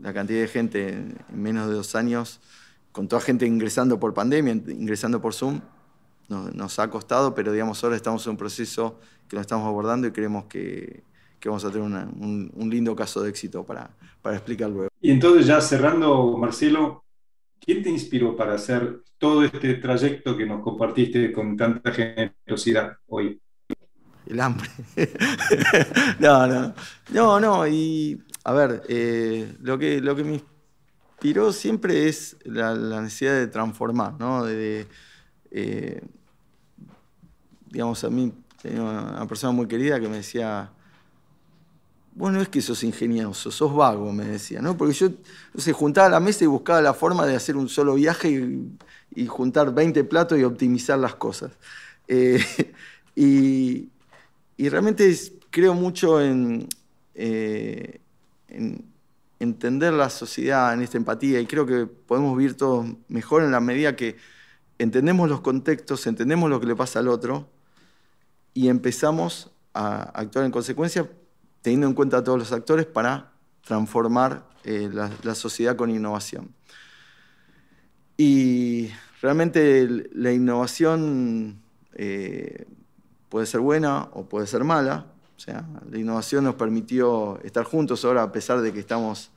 la 0.00 0.12
cantidad 0.12 0.40
de 0.40 0.48
gente 0.48 0.88
en, 0.88 1.16
menos 1.32 1.68
de 1.68 1.74
dos 1.74 1.94
años, 1.94 2.40
con 2.90 3.06
toda 3.06 3.22
gente 3.22 3.46
ingresando 3.46 4.00
por 4.00 4.14
pandemia, 4.14 4.52
ingresando 4.52 5.20
por 5.20 5.32
Zoom, 5.32 5.60
nos, 6.28 6.78
ha 6.80 6.90
costado, 6.90 7.34
pero 7.34 7.52
digamos 7.52 7.84
ahora 7.84 7.94
estamos 7.94 8.26
en 8.26 8.32
un 8.32 8.36
proceso 8.36 8.98
que 9.28 9.36
lo 9.36 9.42
estamos 9.42 9.66
abordando 9.66 10.08
y 10.08 10.12
creemos 10.12 10.46
que, 10.46 11.04
vamos 11.48 11.64
a 11.64 11.70
tener 11.70 11.82
un, 11.82 12.50
un, 12.54 12.70
lindo 12.70 12.94
caso 12.94 13.22
de 13.22 13.30
éxito 13.30 13.64
para, 13.64 13.90
para 14.20 14.36
explicar 14.36 14.70
luego. 14.70 14.88
Y 15.00 15.10
entonces 15.10 15.46
ya 15.46 15.60
cerrando, 15.60 16.36
Marcelo, 16.36 17.04
¿quién 17.60 17.82
te 17.82 17.90
inspiró 17.90 18.36
para 18.36 18.54
hacer 18.54 19.02
todo 19.18 19.44
este 19.44 19.74
trayecto 19.74 20.36
que 20.36 20.46
nos 20.46 20.62
compartiste 20.62 21.32
con 21.32 21.56
tanta 21.56 21.92
generosidad 21.92 22.96
hoy? 23.06 23.40
El 24.26 24.40
hambre. 24.40 24.68
no, 26.18 26.46
no. 26.46 26.74
No, 27.10 27.40
no. 27.40 27.66
Y 27.66 28.22
a 28.44 28.52
ver, 28.52 28.82
eh, 28.88 29.56
lo, 29.60 29.78
que, 29.78 30.00
lo 30.00 30.16
que 30.16 30.24
me 30.24 30.34
inspiró 30.34 31.52
siempre 31.52 32.08
es 32.08 32.36
la, 32.44 32.74
necesidad 33.00 33.34
de 33.34 33.46
transformar, 33.46 34.14
¿no? 34.18 34.44
De, 34.44 34.86
eh, 35.50 36.00
digamos, 37.70 38.02
a 38.04 38.10
mí 38.10 38.32
tenía 38.60 38.82
una 38.82 39.26
persona 39.26 39.52
muy 39.52 39.66
querida 39.66 40.00
que 40.00 40.08
me 40.08 40.16
decía, 40.16 40.70
bueno, 42.14 42.40
es 42.40 42.48
que 42.48 42.60
sos 42.60 42.84
ingenioso, 42.84 43.50
sos 43.50 43.74
vago, 43.74 44.12
me 44.12 44.24
decía, 44.24 44.60
¿no? 44.60 44.76
Porque 44.76 44.94
yo 44.94 45.08
se 45.56 45.72
juntaba 45.72 46.08
a 46.08 46.10
la 46.10 46.20
mesa 46.20 46.44
y 46.44 46.46
buscaba 46.46 46.80
la 46.82 46.94
forma 46.94 47.26
de 47.26 47.36
hacer 47.36 47.56
un 47.56 47.68
solo 47.68 47.94
viaje 47.94 48.30
y 48.30 48.72
y 49.14 49.26
juntar 49.26 49.74
20 49.74 50.04
platos 50.04 50.38
y 50.38 50.44
optimizar 50.44 50.98
las 50.98 51.14
cosas. 51.14 51.52
Eh, 52.08 52.42
y, 53.14 53.88
realmente 54.58 55.12
creo 55.50 55.74
mucho 55.74 56.20
en, 56.20 56.68
eh, 57.14 58.00
en, 58.48 58.84
entender 59.40 59.92
la 59.92 60.08
sociedad, 60.08 60.72
en 60.72 60.82
esta 60.82 60.96
empatía, 60.96 61.40
y 61.40 61.46
creo 61.46 61.66
que 61.66 61.86
podemos 61.86 62.36
vivir 62.36 62.56
todos 62.56 62.86
mejor 63.08 63.42
en 63.42 63.50
la 63.50 63.60
medida 63.60 63.96
que 63.96 64.16
entendemos 64.78 65.28
los 65.28 65.40
contextos, 65.40 66.06
entendemos 66.06 66.48
lo 66.48 66.60
que 66.60 66.66
le 66.66 66.76
pasa 66.76 67.00
al 67.00 67.08
otro 67.08 67.48
y 68.54 68.68
empezamos 68.68 69.50
a 69.74 70.02
actuar 70.02 70.44
en 70.44 70.50
consecuencia 70.52 71.08
teniendo 71.62 71.86
en 71.86 71.94
cuenta 71.94 72.18
a 72.18 72.24
todos 72.24 72.38
los 72.38 72.52
actores 72.52 72.86
para 72.86 73.32
transformar 73.64 74.44
eh, 74.64 74.90
la 75.22 75.34
sociedad 75.34 75.76
con 75.76 75.90
innovación. 75.90 76.54
Y 78.16 78.90
realmente 79.20 79.88
la 80.12 80.32
innovación 80.32 81.60
eh, 81.94 82.66
puede 83.28 83.46
ser 83.46 83.60
buena 83.60 84.08
o 84.12 84.28
puede 84.28 84.46
ser 84.46 84.64
mala. 84.64 85.06
O 85.36 85.40
sea, 85.40 85.64
la 85.90 85.98
innovación 85.98 86.44
nos 86.44 86.54
permitió 86.54 87.40
estar 87.42 87.64
juntos 87.64 88.04
ahora, 88.04 88.22
a 88.22 88.32
pesar 88.32 88.60
de 88.60 88.72
que 88.72 88.80
estamos 88.80 89.30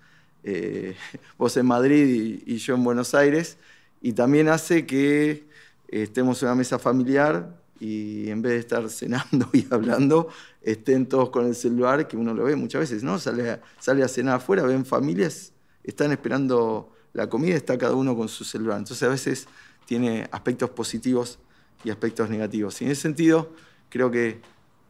eh, 0.44 0.96
vos 1.38 1.56
en 1.58 1.66
Madrid 1.66 2.42
y, 2.46 2.58
yo 2.58 2.76
en 2.76 2.84
Buenos 2.84 3.16
Aires, 3.16 3.58
y 4.02 4.14
también 4.14 4.50
hace 4.50 4.86
que 4.86 5.48
estemos 5.88 6.42
en 6.44 6.50
una 6.50 6.56
mesa 6.56 6.78
familiar 6.78 7.56
y 7.80 8.30
en 8.30 8.42
vez 8.42 8.54
de 8.54 8.60
estar 8.60 8.90
cenando 8.90 9.50
y 9.54 9.68
hablando, 9.72 10.30
estén 10.62 11.08
todos 11.08 11.30
con 11.30 11.46
el 11.46 11.56
celular, 11.56 12.08
que 12.08 12.18
uno 12.18 12.34
lo 12.34 12.44
ve 12.46 12.56
muchas 12.56 12.82
veces, 12.82 13.04
¿no? 13.04 13.20
Sale, 13.20 13.60
sale 13.80 14.04
a 14.04 14.08
cenar 14.08 14.36
afuera, 14.36 14.64
ven 14.64 14.86
familias, 14.86 15.54
están 15.84 16.12
esperando 16.12 16.92
la 17.16 17.30
comida 17.30 17.56
está 17.56 17.78
cada 17.78 17.96
uno 17.96 18.16
con 18.16 18.28
su 18.28 18.44
celular. 18.44 18.78
Entonces 18.78 19.02
a 19.04 19.08
veces 19.08 19.48
tiene 19.86 20.28
aspectos 20.32 20.70
positivos 20.70 21.40
y 21.84 21.90
aspectos 21.90 22.30
negativos. 22.30 22.82
Y 22.82 22.86
en 22.86 22.92
ese 22.92 23.04
sentido, 23.04 23.54
creo 23.90 24.12
que 24.12 24.42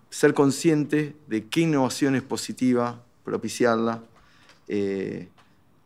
ser 0.10 0.34
consciente 0.34 1.16
de 1.28 1.46
qué 1.46 1.62
innovación 1.62 2.16
es 2.16 2.24
positiva, 2.24 3.04
propiciarla, 3.24 4.04
eh, 4.68 5.30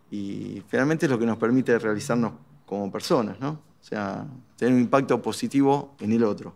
y 0.09 0.63
finalmente 0.69 1.07
es 1.07 1.11
lo 1.11 1.19
que 1.19 1.25
nos 1.25 1.37
permite 1.37 1.77
realizarnos 1.77 2.31
como 2.65 2.89
personas, 2.89 3.37
¿no? 3.39 3.49
O 3.49 3.83
sea, 3.83 4.25
tener 4.55 4.73
un 4.73 4.79
impacto 4.79 5.21
positivo 5.21 5.95
en 5.99 6.13
el 6.13 6.23
otro. 6.23 6.55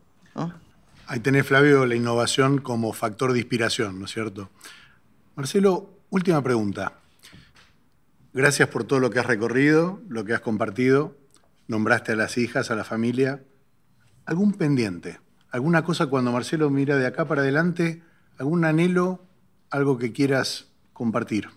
Ahí 1.07 1.19
tenés, 1.19 1.45
Flavio, 1.45 1.85
la 1.85 1.95
innovación 1.95 2.59
como 2.59 2.93
factor 2.93 3.33
de 3.33 3.39
inspiración, 3.39 3.99
¿no 3.99 4.05
es 4.05 4.11
cierto? 4.11 4.49
Marcelo, 5.35 5.89
última 6.09 6.41
pregunta. 6.41 6.93
Gracias 8.33 8.67
por 8.69 8.83
todo 8.83 8.99
lo 8.99 9.09
que 9.09 9.19
has 9.19 9.27
recorrido, 9.27 10.01
lo 10.07 10.25
que 10.25 10.33
has 10.33 10.41
compartido. 10.41 11.15
Nombraste 11.67 12.13
a 12.13 12.15
las 12.15 12.37
hijas, 12.37 12.71
a 12.71 12.75
la 12.75 12.83
familia. 12.83 13.43
¿Algún 14.25 14.53
pendiente? 14.53 15.19
¿Alguna 15.51 15.83
cosa 15.83 16.07
cuando 16.07 16.31
Marcelo 16.31 16.69
mira 16.69 16.97
de 16.97 17.05
acá 17.05 17.27
para 17.27 17.41
adelante? 17.41 18.01
¿Algún 18.39 18.65
anhelo? 18.65 19.23
¿Algo 19.69 19.97
que 19.97 20.11
quieras 20.11 20.67
compartir? 20.93 21.49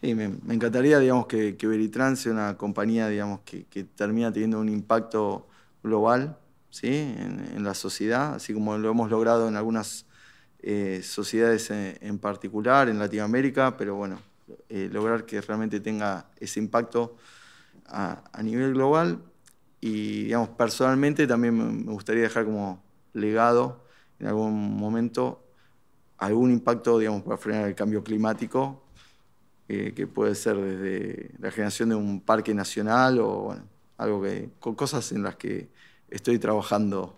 Sí, 0.00 0.14
me, 0.14 0.24
encantaría, 0.48 0.98
digamos, 0.98 1.26
que, 1.26 1.56
que 1.56 1.90
sea 2.16 2.32
una 2.32 2.56
compañía, 2.56 3.08
digamos, 3.08 3.40
que, 3.40 3.64
que 3.64 3.84
termina 3.84 4.32
teniendo 4.32 4.60
un 4.60 4.68
impacto 4.68 5.46
global, 5.82 6.38
¿sí? 6.74 6.88
En, 6.88 7.62
la 7.62 7.74
sociedad, 7.74 8.34
así 8.34 8.52
como 8.52 8.76
lo 8.76 8.90
hemos 8.90 9.08
logrado 9.08 9.48
en 9.48 9.56
algunas 9.56 10.06
eh, 10.60 11.00
sociedades 11.04 11.70
en, 11.70 12.18
particular, 12.18 12.88
en 12.88 12.98
Latinoamérica, 12.98 13.76
pero 13.76 13.94
bueno, 13.94 14.18
eh, 14.68 14.88
lograr 14.90 15.24
que 15.24 15.40
realmente 15.40 15.78
tenga 15.78 16.26
ese 16.40 16.58
impacto 16.58 17.16
a, 17.86 18.24
a, 18.32 18.42
nivel 18.42 18.74
global 18.74 19.22
y, 19.80 20.24
digamos, 20.24 20.48
personalmente 20.50 21.26
también 21.28 21.86
me 21.86 21.92
gustaría 21.92 22.22
dejar 22.22 22.44
como 22.44 22.82
legado 23.12 23.86
en 24.18 24.26
algún 24.26 24.76
momento 24.76 25.44
algún 26.18 26.50
impacto, 26.50 26.98
digamos, 26.98 27.22
para 27.22 27.36
frenar 27.36 27.68
el 27.68 27.74
cambio 27.74 28.02
climático 28.02 28.82
eh, 29.68 29.92
que 29.94 30.06
puede 30.06 30.34
ser 30.34 30.56
desde 30.56 31.30
la 31.38 31.50
generación 31.52 31.90
de 31.90 31.94
un 31.94 32.20
parque 32.20 32.52
nacional 32.52 33.20
o 33.20 33.42
bueno, 33.44 33.62
algo 33.96 34.22
que, 34.22 34.50
con 34.58 34.74
cosas 34.74 35.12
en 35.12 35.22
las 35.22 35.36
que 35.36 35.70
estoy 36.10 36.38
trabajando 36.38 37.16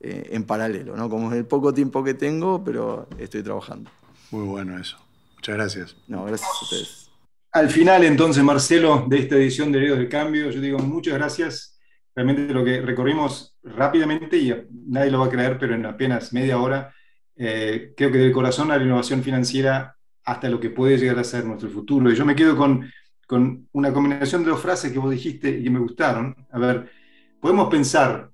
eh, 0.00 0.28
en 0.32 0.44
paralelo, 0.44 0.96
¿no? 0.96 1.08
Como 1.08 1.30
es 1.32 1.38
el 1.38 1.46
poco 1.46 1.72
tiempo 1.72 2.04
que 2.04 2.14
tengo, 2.14 2.62
pero 2.62 3.08
estoy 3.18 3.42
trabajando. 3.42 3.90
Muy 4.30 4.44
bueno 4.44 4.78
eso. 4.78 4.98
Muchas 5.36 5.54
gracias. 5.54 5.96
No, 6.06 6.24
gracias 6.24 6.50
a 6.50 6.64
ustedes. 6.64 7.10
Al 7.52 7.70
final, 7.70 8.04
entonces, 8.04 8.44
Marcelo, 8.44 9.06
de 9.08 9.18
esta 9.18 9.36
edición 9.36 9.72
de 9.72 9.78
Heridos 9.78 9.98
del 9.98 10.08
Cambio, 10.08 10.50
yo 10.50 10.60
digo 10.60 10.78
muchas 10.78 11.14
gracias. 11.14 11.78
Realmente 12.14 12.52
lo 12.52 12.64
que 12.64 12.82
recorrimos 12.82 13.56
rápidamente, 13.62 14.36
y 14.36 14.54
nadie 14.86 15.10
lo 15.10 15.20
va 15.20 15.26
a 15.26 15.30
creer, 15.30 15.58
pero 15.58 15.74
en 15.74 15.86
apenas 15.86 16.32
media 16.32 16.58
hora, 16.58 16.94
eh, 17.34 17.94
creo 17.96 18.12
que 18.12 18.18
del 18.18 18.32
corazón 18.32 18.70
a 18.70 18.76
la 18.76 18.84
innovación 18.84 19.22
financiera 19.22 19.96
hasta 20.24 20.48
lo 20.48 20.60
que 20.60 20.70
puede 20.70 20.98
llegar 20.98 21.18
a 21.18 21.24
ser 21.24 21.44
nuestro 21.44 21.70
futuro. 21.70 22.10
Y 22.10 22.14
yo 22.14 22.26
me 22.26 22.36
quedo 22.36 22.56
con, 22.56 22.90
con 23.26 23.68
una 23.72 23.92
combinación 23.92 24.44
de 24.44 24.50
dos 24.50 24.60
frases 24.60 24.92
que 24.92 24.98
vos 24.98 25.10
dijiste 25.10 25.48
y 25.48 25.64
que 25.64 25.70
me 25.70 25.78
gustaron. 25.78 26.34
A 26.50 26.58
ver, 26.58 26.90
podemos 27.40 27.68
pensar 27.68 28.30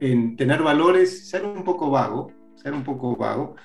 en 0.00 0.36
tener 0.36 0.62
valores, 0.62 1.28
ser 1.28 1.44
un 1.44 1.64
poco 1.64 1.90
vago, 1.90 2.30
ser 2.56 2.74
un 2.74 2.84
poco 2.84 3.16
vago, 3.16 3.56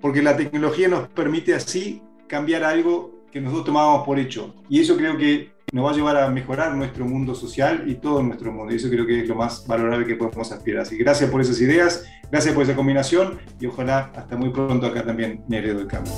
porque 0.00 0.22
la 0.22 0.36
tecnología 0.36 0.88
nos 0.88 1.08
permite 1.08 1.54
así 1.54 2.02
cambiar 2.28 2.64
algo 2.64 3.24
que 3.30 3.40
nosotros 3.40 3.66
tomábamos 3.66 4.06
por 4.06 4.18
hecho. 4.18 4.54
Y 4.68 4.80
eso 4.80 4.96
creo 4.96 5.16
que 5.16 5.52
nos 5.72 5.84
va 5.84 5.90
a 5.90 5.94
llevar 5.94 6.16
a 6.16 6.30
mejorar 6.30 6.74
nuestro 6.74 7.04
mundo 7.04 7.34
social 7.34 7.84
y 7.86 7.96
todo 7.96 8.22
nuestro 8.22 8.52
mundo. 8.52 8.72
Y 8.72 8.76
eso 8.76 8.88
creo 8.88 9.06
que 9.06 9.20
es 9.20 9.28
lo 9.28 9.34
más 9.34 9.66
valorable 9.66 10.06
que 10.06 10.14
podemos 10.14 10.50
aspirar. 10.52 10.82
Así 10.82 10.96
que 10.96 11.04
gracias 11.04 11.30
por 11.30 11.40
esas 11.40 11.60
ideas, 11.60 12.06
gracias 12.30 12.54
por 12.54 12.62
esa 12.62 12.74
combinación 12.74 13.38
y 13.60 13.66
ojalá 13.66 14.10
hasta 14.14 14.36
muy 14.36 14.50
pronto 14.50 14.86
acá 14.86 15.04
también 15.04 15.44
en 15.46 15.54
Heredo 15.54 15.78
del 15.78 15.88
Cambio. 15.88 16.12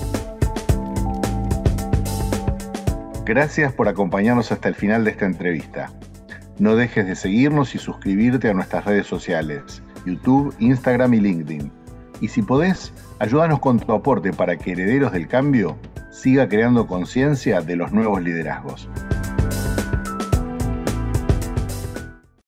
Gracias 3.25 3.73
por 3.73 3.89
acompañarnos 3.89 4.53
hasta 4.53 4.69
el 4.69 4.75
final 4.75 5.05
de 5.05 5.13
esta 5.13 5.25
entrevista. 5.25 5.93
No 6.61 6.77
dejes 6.77 7.07
de 7.07 7.17
seguirnos 7.17 7.75
y 7.75 7.79
suscribirte 7.79 8.51
a 8.51 8.53
nuestras 8.53 8.85
redes 8.85 9.07
sociales, 9.07 9.83
YouTube, 10.05 10.55
Instagram 10.59 11.15
y 11.15 11.21
LinkedIn. 11.21 11.73
Y 12.21 12.29
si 12.29 12.43
podés, 12.43 12.93
ayúdanos 13.19 13.61
con 13.61 13.81
tu 13.81 13.91
aporte 13.95 14.31
para 14.31 14.59
que 14.59 14.73
Herederos 14.73 15.13
del 15.13 15.27
Cambio 15.27 15.79
siga 16.11 16.51
creando 16.51 16.87
conciencia 16.87 17.63
de 17.63 17.77
los 17.77 17.93
nuevos 17.93 18.21
liderazgos. 18.23 18.91